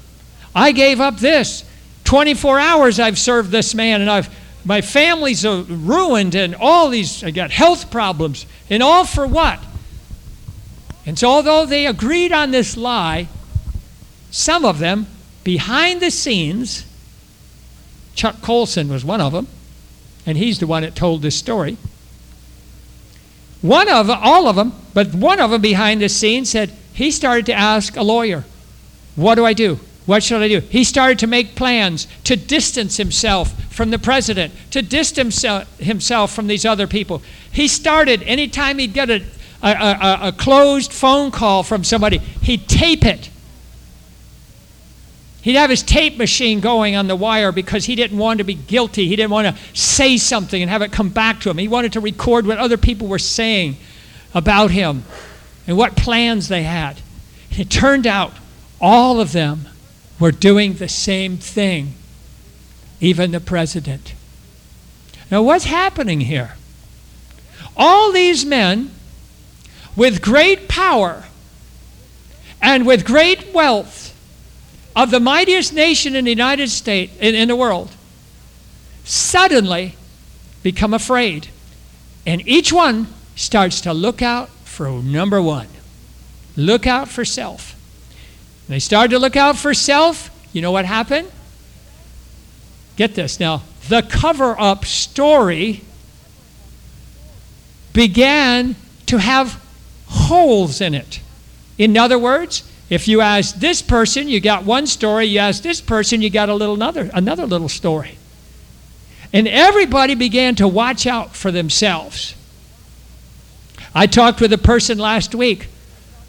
I 0.54 0.72
gave 0.72 1.00
up 1.00 1.18
this. 1.18 1.64
24 2.04 2.60
hours 2.60 3.00
I've 3.00 3.18
served 3.18 3.50
this 3.50 3.74
man, 3.74 4.02
and 4.02 4.10
I've 4.10 4.28
my 4.66 4.80
family's 4.80 5.44
uh, 5.44 5.64
ruined, 5.68 6.34
and 6.34 6.54
all 6.54 6.88
these 6.88 7.22
I 7.22 7.30
got 7.30 7.50
health 7.50 7.90
problems, 7.90 8.46
and 8.70 8.82
all 8.82 9.04
for 9.04 9.26
what? 9.26 9.60
And 11.06 11.18
so, 11.18 11.28
although 11.28 11.66
they 11.66 11.86
agreed 11.86 12.32
on 12.32 12.50
this 12.50 12.76
lie, 12.76 13.28
some 14.34 14.64
of 14.64 14.80
them, 14.80 15.06
behind 15.44 16.00
the 16.00 16.10
scenes, 16.10 16.84
Chuck 18.16 18.42
Colson 18.42 18.88
was 18.88 19.04
one 19.04 19.20
of 19.20 19.32
them, 19.32 19.46
and 20.26 20.36
he's 20.36 20.58
the 20.58 20.66
one 20.66 20.82
that 20.82 20.96
told 20.96 21.22
this 21.22 21.36
story. 21.36 21.76
One 23.62 23.88
of 23.88 24.10
all 24.10 24.48
of 24.48 24.56
them, 24.56 24.72
but 24.92 25.14
one 25.14 25.38
of 25.38 25.52
them 25.52 25.62
behind 25.62 26.02
the 26.02 26.08
scenes 26.08 26.50
said 26.50 26.72
he 26.92 27.12
started 27.12 27.46
to 27.46 27.54
ask 27.54 27.96
a 27.96 28.02
lawyer, 28.02 28.44
"What 29.14 29.36
do 29.36 29.46
I 29.46 29.52
do? 29.52 29.78
What 30.04 30.24
should 30.24 30.42
I 30.42 30.48
do?" 30.48 30.62
He 30.68 30.82
started 30.82 31.20
to 31.20 31.28
make 31.28 31.54
plans 31.54 32.08
to 32.24 32.34
distance 32.34 32.96
himself 32.96 33.54
from 33.70 33.90
the 33.90 34.00
president, 34.00 34.52
to 34.72 34.82
distance 34.82 35.44
himself 35.78 36.34
from 36.34 36.48
these 36.48 36.64
other 36.64 36.88
people. 36.88 37.22
He 37.52 37.68
started 37.68 38.24
anytime 38.24 38.80
he'd 38.80 38.94
get 38.94 39.10
a 39.10 39.22
a, 39.62 39.70
a, 39.70 40.18
a 40.22 40.32
closed 40.32 40.92
phone 40.92 41.30
call 41.30 41.62
from 41.62 41.84
somebody, 41.84 42.18
he'd 42.42 42.66
tape 42.66 43.04
it. 43.04 43.30
He'd 45.44 45.56
have 45.56 45.68
his 45.68 45.82
tape 45.82 46.16
machine 46.16 46.60
going 46.60 46.96
on 46.96 47.06
the 47.06 47.14
wire 47.14 47.52
because 47.52 47.84
he 47.84 47.94
didn't 47.94 48.16
want 48.16 48.38
to 48.38 48.44
be 48.44 48.54
guilty. 48.54 49.08
He 49.08 49.14
didn't 49.14 49.30
want 49.30 49.54
to 49.54 49.78
say 49.78 50.16
something 50.16 50.62
and 50.62 50.70
have 50.70 50.80
it 50.80 50.90
come 50.90 51.10
back 51.10 51.40
to 51.40 51.50
him. 51.50 51.58
He 51.58 51.68
wanted 51.68 51.92
to 51.92 52.00
record 52.00 52.46
what 52.46 52.56
other 52.56 52.78
people 52.78 53.08
were 53.08 53.18
saying 53.18 53.76
about 54.32 54.70
him 54.70 55.04
and 55.66 55.76
what 55.76 55.96
plans 55.96 56.48
they 56.48 56.62
had. 56.62 57.02
And 57.50 57.60
it 57.60 57.68
turned 57.68 58.06
out 58.06 58.32
all 58.80 59.20
of 59.20 59.32
them 59.32 59.68
were 60.18 60.32
doing 60.32 60.74
the 60.74 60.88
same 60.88 61.36
thing, 61.36 61.92
even 62.98 63.30
the 63.30 63.38
president. 63.38 64.14
Now, 65.30 65.42
what's 65.42 65.66
happening 65.66 66.22
here? 66.22 66.54
All 67.76 68.12
these 68.12 68.46
men 68.46 68.92
with 69.94 70.22
great 70.22 70.68
power 70.68 71.24
and 72.62 72.86
with 72.86 73.04
great 73.04 73.52
wealth 73.52 74.03
of 74.96 75.10
the 75.10 75.20
mightiest 75.20 75.72
nation 75.72 76.14
in 76.14 76.24
the 76.24 76.30
United 76.30 76.70
States, 76.70 77.12
in, 77.20 77.34
in 77.34 77.48
the 77.48 77.56
world, 77.56 77.90
suddenly 79.04 79.96
become 80.62 80.94
afraid. 80.94 81.48
And 82.26 82.46
each 82.46 82.72
one 82.72 83.08
starts 83.36 83.80
to 83.82 83.92
look 83.92 84.22
out 84.22 84.48
for 84.64 84.88
number 84.90 85.42
one. 85.42 85.68
Look 86.56 86.86
out 86.86 87.08
for 87.08 87.24
self. 87.24 87.74
When 88.66 88.76
they 88.76 88.80
started 88.80 89.10
to 89.10 89.18
look 89.18 89.36
out 89.36 89.56
for 89.56 89.74
self, 89.74 90.30
you 90.52 90.62
know 90.62 90.70
what 90.70 90.84
happened? 90.84 91.30
Get 92.96 93.14
this 93.14 93.40
now. 93.40 93.62
The 93.88 94.02
cover 94.02 94.58
up 94.58 94.84
story 94.84 95.82
began 97.92 98.76
to 99.06 99.18
have 99.18 99.60
holes 100.06 100.80
in 100.80 100.94
it. 100.94 101.20
In 101.76 101.96
other 101.96 102.18
words, 102.18 102.62
if 102.94 103.08
you 103.08 103.20
ask 103.20 103.56
this 103.56 103.82
person, 103.82 104.28
you 104.28 104.38
got 104.38 104.64
one 104.64 104.86
story. 104.86 105.24
You 105.26 105.40
ask 105.40 105.64
this 105.64 105.80
person, 105.80 106.22
you 106.22 106.30
got 106.30 106.48
a 106.48 106.54
little 106.54 106.76
another 106.76 107.10
another 107.12 107.44
little 107.44 107.68
story. 107.68 108.18
And 109.32 109.48
everybody 109.48 110.14
began 110.14 110.54
to 110.56 110.68
watch 110.68 111.04
out 111.04 111.34
for 111.34 111.50
themselves. 111.50 112.36
I 113.96 114.06
talked 114.06 114.40
with 114.40 114.52
a 114.52 114.58
person 114.58 114.98
last 114.98 115.34
week 115.34 115.66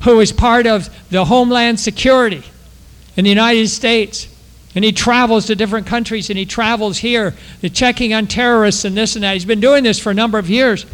who 0.06 0.20
is 0.20 0.32
part 0.32 0.66
of 0.66 0.90
the 1.12 1.26
Homeland 1.26 1.80
Security 1.80 2.44
in 3.16 3.26
the 3.26 3.30
United 3.30 3.68
States. 3.68 4.28
And 4.74 4.84
he 4.84 4.92
travels 4.92 5.46
to 5.46 5.56
different 5.56 5.86
countries 5.86 6.32
and 6.32 6.40
he 6.40 6.48
travels 6.48 6.98
here, 6.98 7.36
checking 7.74 8.12
on 8.12 8.26
terrorists 8.26 8.86
and 8.86 8.98
this 8.98 9.16
and 9.16 9.24
that. 9.24 9.34
He's 9.34 9.46
been 9.46 9.62
doing 9.62 9.84
this 9.84 10.00
for 10.00 10.10
a 10.10 10.16
number 10.16 10.40
of 10.40 10.50
years 10.50 10.88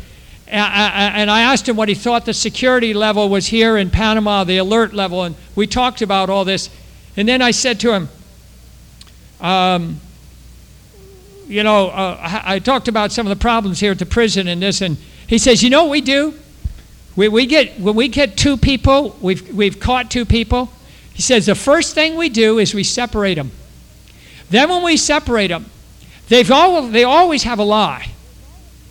and 0.52 1.32
I 1.32 1.42
asked 1.42 1.70
him 1.70 1.78
what 1.78 1.88
he 1.88 1.96
thought 1.96 2.26
the 2.26 2.34
security 2.34 2.94
level 2.94 3.30
was 3.30 3.48
here 3.48 3.78
in 3.78 3.90
Panama, 3.90 4.44
the 4.44 4.58
alert 4.58 4.94
level, 4.94 5.24
and 5.24 5.36
we 5.56 5.66
talked 5.66 6.02
about 6.02 6.30
all 6.30 6.44
this. 6.44 6.70
And 7.16 7.28
then 7.28 7.42
I 7.42 7.52
said 7.52 7.80
to 7.82 7.94
him, 7.94 8.10
um, 9.40 10.00
you 11.48 11.64
know, 11.64 11.88
uh, 11.90 12.42
I 12.44 12.60
talked 12.60 12.88
about 12.88 13.12
some 13.12 13.26
of 13.26 13.30
the 13.30 13.42
problems 13.42 13.80
here 13.80 13.92
at 13.92 14.00
the 14.00 14.06
prison 14.06 14.48
and 14.48 14.62
this, 14.62 14.82
and 14.82 14.98
he 15.28 15.38
says, 15.38 15.64
you 15.64 15.70
know 15.70 15.84
what 15.84 15.92
we 15.92 16.02
do? 16.02 16.34
We, 17.16 17.28
we 17.28 17.46
get, 17.46 17.80
when 17.80 17.96
we 17.96 18.08
get 18.08 18.38
two 18.38 18.58
people, 18.58 19.18
we've, 19.22 19.54
we've 19.54 19.80
caught 19.80 20.12
two 20.12 20.26
people, 20.26 20.70
he 21.14 21.22
says, 21.22 21.46
the 21.46 21.56
first 21.56 21.94
thing 21.94 22.16
we 22.16 22.30
do 22.30 22.58
is 22.60 22.74
we 22.74 22.84
separate 22.84 23.36
them. 23.36 23.52
Then 24.50 24.70
when 24.70 24.84
we 24.84 24.98
separate 24.98 25.48
them, 25.48 25.66
they've 26.30 26.50
all, 26.52 26.88
they 26.88 27.04
always 27.04 27.44
have 27.44 27.60
a 27.60 27.64
lie. 27.64 28.12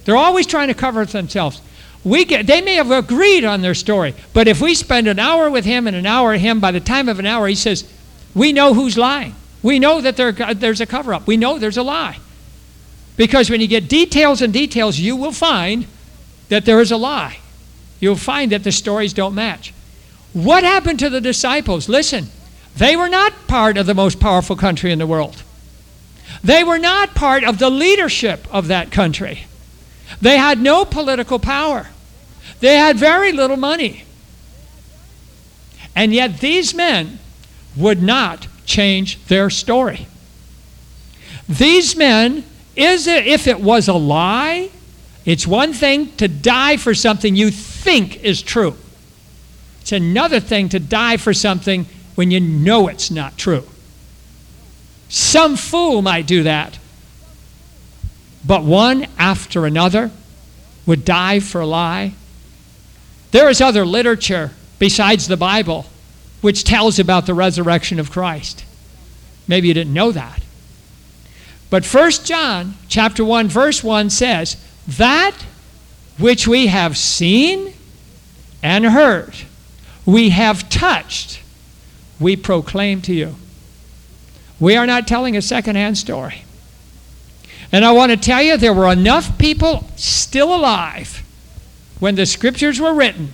They're 0.05 0.17
always 0.17 0.47
trying 0.47 0.69
to 0.69 0.75
cover 0.75 1.05
themselves. 1.05 1.61
We 2.03 2.25
get, 2.25 2.47
they 2.47 2.63
may 2.63 2.75
have 2.75 2.91
agreed 2.91 3.45
on 3.45 3.61
their 3.61 3.75
story, 3.75 4.15
but 4.33 4.49
if 4.49 4.61
we 4.61 4.75
spend 4.75 5.07
an 5.07 5.19
hour 5.19 5.51
with 5.51 5.65
him 5.65 5.87
and 5.87 5.97
an 5.97 6.07
hour 6.07 6.33
with 6.33 6.41
him, 6.41 6.61
by 6.61 6.71
the 6.71 6.81
time 6.81 7.09
of 7.09 7.19
an 7.19 7.27
hour, 7.27 7.47
he 7.47 7.55
says, 7.55 7.85
We 8.35 8.53
know 8.53 8.73
who's 8.73 8.97
lying. 8.97 9.35
We 9.63 9.79
know 9.79 10.01
that 10.01 10.17
there, 10.17 10.35
uh, 10.41 10.55
there's 10.55 10.81
a 10.81 10.87
cover 10.87 11.13
up. 11.13 11.27
We 11.27 11.37
know 11.37 11.59
there's 11.59 11.77
a 11.77 11.83
lie. 11.83 12.19
Because 13.17 13.51
when 13.51 13.61
you 13.61 13.69
get 13.69 13.89
details 13.89 14.41
and 14.41 14.51
details, 14.51 14.99
you 14.99 15.15
will 15.15 15.33
find 15.33 15.87
that 16.49 16.65
there 16.65 16.81
is 16.81 16.91
a 16.91 16.97
lie. 16.97 17.39
You'll 18.01 18.17
find 18.17 18.51
that 18.53 18.65
the 18.65 18.73
stories 18.73 19.13
don't 19.13 19.35
match. 19.35 19.75
What 20.33 20.65
happened 20.65 20.99
to 21.01 21.11
the 21.11 21.21
disciples? 21.21 21.89
Listen, 21.89 22.29
They 22.77 22.97
were 22.97 23.09
not 23.09 23.47
part 23.47 23.77
of 23.77 23.85
the 23.87 23.95
most 23.95 24.21
powerful 24.21 24.57
country 24.57 24.91
in 24.93 24.99
the 24.99 25.07
world. 25.07 25.43
They 26.43 26.65
were 26.65 26.79
not 26.79 27.15
part 27.15 27.45
of 27.45 27.59
the 27.59 27.69
leadership 27.69 28.47
of 28.51 28.69
that 28.69 28.91
country. 28.91 29.45
They 30.21 30.37
had 30.37 30.61
no 30.61 30.85
political 30.85 31.39
power. 31.39 31.89
They 32.61 32.77
had 32.77 32.97
very 32.97 33.33
little 33.33 33.57
money. 33.57 34.05
And 35.95 36.13
yet 36.13 36.41
these 36.41 36.75
men 36.75 37.19
would 37.77 38.03
not 38.03 38.49
change 38.65 39.23
their 39.25 39.51
story. 39.51 40.07
These 41.49 41.97
men, 41.97 42.45
is 42.77 43.07
it, 43.07 43.27
if 43.27 43.47
it 43.47 43.61
was 43.61 43.89
a 43.89 43.95
lie, 43.95 44.71
it's 45.25 45.47
one 45.47 45.73
thing 45.73 46.13
to 46.17 46.29
die 46.29 46.77
for 46.77 46.95
something 46.95 47.37
you 47.37 47.51
think 47.51 48.23
is 48.23 48.43
true. 48.43 48.77
It's 49.81 49.93
another 49.93 50.41
thing 50.41 50.69
to 50.71 50.79
die 50.79 51.17
for 51.17 51.35
something 51.35 51.87
when 52.15 52.31
you 52.31 52.41
know 52.41 52.89
it's 52.89 53.11
not 53.11 53.37
true. 53.37 53.65
Some 55.09 55.57
fool 55.57 56.03
might 56.03 56.27
do 56.27 56.45
that. 56.45 56.79
But 58.45 58.65
one 58.65 59.07
after 59.19 59.67
another 59.67 60.11
would 60.87 61.05
die 61.05 61.41
for 61.41 61.61
a 61.61 61.67
lie. 61.67 62.15
There 63.33 63.49
is 63.49 63.61
other 63.61 63.85
literature 63.85 64.53
besides 64.79 65.29
the 65.29 65.37
Bible 65.37 65.87
which 66.41 66.65
tells 66.65 66.99
about 66.99 67.27
the 67.27 67.35
resurrection 67.35 68.01
of 68.01 68.11
Christ. 68.11 68.65
Maybe 69.47 69.69
you 69.69 69.75
didn't 69.75 69.93
know 69.93 70.11
that. 70.13 70.43
But 71.69 71.85
1 71.85 72.25
John 72.25 72.75
chapter 72.89 73.25
1 73.25 73.49
verse 73.49 73.85
1 73.85 74.11
says, 74.11 74.57
"That 74.89 75.35
which 76.19 76.49
we 76.49 76.69
have 76.69 76.97
seen 76.97 77.75
and 78.63 78.87
heard, 78.87 79.35
we 80.05 80.31
have 80.31 80.69
touched, 80.69 81.41
we 82.19 82.37
proclaim 82.37 83.03
to 83.03 83.15
you." 83.15 83.37
We 84.59 84.77
are 84.77 84.87
not 84.87 85.07
telling 85.07 85.37
a 85.37 85.43
second-hand 85.43 85.97
story. 85.97 86.45
And 87.73 87.85
I 87.85 87.93
want 87.93 88.11
to 88.11 88.17
tell 88.17 88.43
you 88.43 88.57
there 88.57 88.75
were 88.75 88.91
enough 88.91 89.39
people 89.39 89.89
still 89.97 90.55
alive 90.55 91.23
when 92.01 92.15
the 92.15 92.27
scriptures 92.27 92.81
were 92.81 92.95
written 92.95 93.33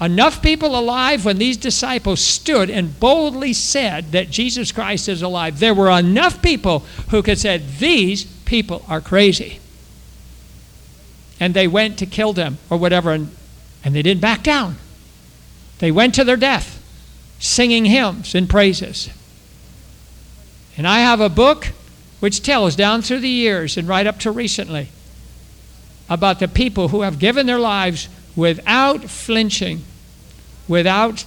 enough 0.00 0.42
people 0.42 0.78
alive 0.78 1.24
when 1.24 1.38
these 1.38 1.56
disciples 1.56 2.20
stood 2.20 2.68
and 2.68 2.98
boldly 3.00 3.52
said 3.52 4.12
that 4.12 4.30
Jesus 4.30 4.72
Christ 4.72 5.08
is 5.08 5.22
alive. 5.22 5.58
There 5.58 5.74
were 5.74 5.90
enough 5.90 6.42
people 6.42 6.80
who 7.10 7.22
could 7.22 7.38
say, 7.38 7.58
These 7.58 8.24
people 8.44 8.84
are 8.88 9.00
crazy. 9.00 9.60
And 11.40 11.54
they 11.54 11.68
went 11.68 11.98
to 11.98 12.06
kill 12.06 12.32
them 12.32 12.58
or 12.70 12.78
whatever, 12.78 13.12
and, 13.12 13.34
and 13.84 13.94
they 13.94 14.02
didn't 14.02 14.22
back 14.22 14.42
down. 14.42 14.76
They 15.78 15.90
went 15.90 16.14
to 16.14 16.24
their 16.24 16.36
death 16.36 16.82
singing 17.38 17.84
hymns 17.84 18.34
and 18.34 18.48
praises. 18.48 19.10
And 20.76 20.86
I 20.86 21.00
have 21.00 21.20
a 21.20 21.28
book 21.28 21.68
which 22.20 22.42
tells 22.42 22.76
down 22.76 23.02
through 23.02 23.20
the 23.20 23.28
years 23.28 23.76
and 23.76 23.86
right 23.86 24.06
up 24.06 24.18
to 24.20 24.30
recently 24.30 24.88
about 26.08 26.38
the 26.38 26.48
people 26.48 26.88
who 26.88 27.02
have 27.02 27.18
given 27.18 27.46
their 27.46 27.58
lives 27.58 28.08
without 28.34 29.04
flinching, 29.04 29.82
without 30.68 31.24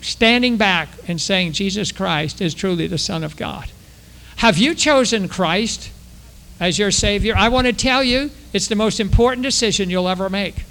standing 0.00 0.56
back 0.56 0.88
and 1.08 1.20
saying, 1.20 1.52
Jesus 1.52 1.92
Christ 1.92 2.40
is 2.40 2.54
truly 2.54 2.86
the 2.86 2.98
Son 2.98 3.24
of 3.24 3.36
God. 3.36 3.70
Have 4.36 4.58
you 4.58 4.74
chosen 4.74 5.28
Christ 5.28 5.90
as 6.60 6.78
your 6.78 6.90
Savior? 6.90 7.34
I 7.36 7.48
want 7.48 7.66
to 7.66 7.72
tell 7.72 8.04
you, 8.04 8.30
it's 8.52 8.68
the 8.68 8.76
most 8.76 9.00
important 9.00 9.42
decision 9.42 9.90
you'll 9.90 10.08
ever 10.08 10.28
make. 10.28 10.64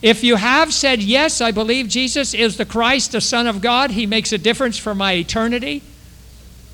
If 0.00 0.24
you 0.24 0.36
have 0.36 0.74
said, 0.74 1.00
Yes, 1.00 1.40
I 1.40 1.52
believe 1.52 1.88
Jesus 1.88 2.34
is 2.34 2.56
the 2.56 2.64
Christ, 2.64 3.12
the 3.12 3.20
Son 3.20 3.46
of 3.46 3.60
God, 3.60 3.92
He 3.92 4.06
makes 4.06 4.32
a 4.32 4.38
difference 4.38 4.76
for 4.76 4.94
my 4.94 5.12
eternity, 5.12 5.82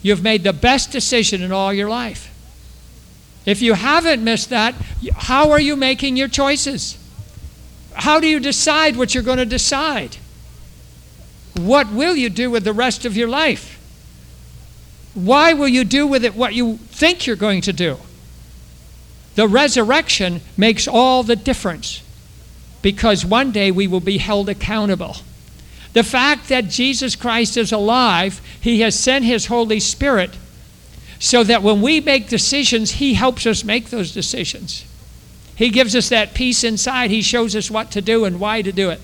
you've 0.02 0.22
made 0.22 0.44
the 0.44 0.52
best 0.52 0.90
decision 0.92 1.42
in 1.42 1.52
all 1.52 1.72
your 1.72 1.88
life. 1.88 2.34
If 3.46 3.62
you 3.62 3.74
haven't 3.74 4.22
missed 4.22 4.50
that, 4.50 4.74
how 5.14 5.50
are 5.50 5.61
you 5.61 5.74
making 5.74 6.16
your 6.16 6.28
choices? 6.28 6.98
How 7.94 8.20
do 8.20 8.26
you 8.26 8.40
decide 8.40 8.96
what 8.96 9.14
you're 9.14 9.22
going 9.22 9.38
to 9.38 9.46
decide? 9.46 10.16
What 11.56 11.90
will 11.92 12.14
you 12.14 12.28
do 12.28 12.50
with 12.50 12.64
the 12.64 12.72
rest 12.72 13.04
of 13.04 13.16
your 13.16 13.28
life? 13.28 13.74
Why 15.14 15.52
will 15.52 15.68
you 15.68 15.84
do 15.84 16.06
with 16.06 16.24
it 16.24 16.37
what 16.37 16.54
you 16.54 16.76
think 16.76 17.26
you're 17.26 17.37
going 17.37 17.62
to 17.62 17.72
do? 17.72 17.98
The 19.34 19.48
resurrection 19.48 20.40
makes 20.56 20.87
all 20.87 21.22
the 21.22 21.37
difference 21.37 22.02
because 22.82 23.24
one 23.24 23.50
day 23.50 23.70
we 23.70 23.87
will 23.87 24.00
be 24.00 24.18
held 24.18 24.48
accountable. 24.48 25.16
The 25.92 26.05
fact 26.05 26.48
that 26.48 26.68
Jesus 26.68 27.16
Christ 27.16 27.57
is 27.57 27.72
alive, 27.72 28.40
He 28.61 28.81
has 28.81 28.98
sent 28.98 29.24
His 29.24 29.46
Holy 29.46 29.81
Spirit 29.81 30.37
so 31.18 31.42
that 31.44 31.62
when 31.62 31.83
we 31.83 32.01
make 32.01 32.29
decisions, 32.29 32.92
He 32.92 33.14
helps 33.14 33.46
us 33.46 33.64
make 33.64 33.90
those 33.90 34.12
decisions. 34.12 34.85
He 35.57 35.70
gives 35.70 35.96
us 35.96 36.09
that 36.11 36.35
peace 36.35 36.62
inside. 36.62 37.11
He 37.11 37.22
shows 37.22 37.57
us 37.57 37.70
what 37.70 37.90
to 37.92 38.01
do 38.01 38.24
and 38.24 38.38
why 38.38 38.62
to 38.62 38.70
do 38.70 38.90
it. 38.90 39.01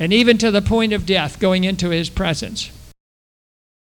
And 0.00 0.12
even 0.12 0.38
to 0.38 0.50
the 0.50 0.62
point 0.62 0.92
of 0.92 1.04
death, 1.04 1.38
going 1.38 1.64
into 1.64 1.90
His 1.90 2.08
presence. 2.08 2.70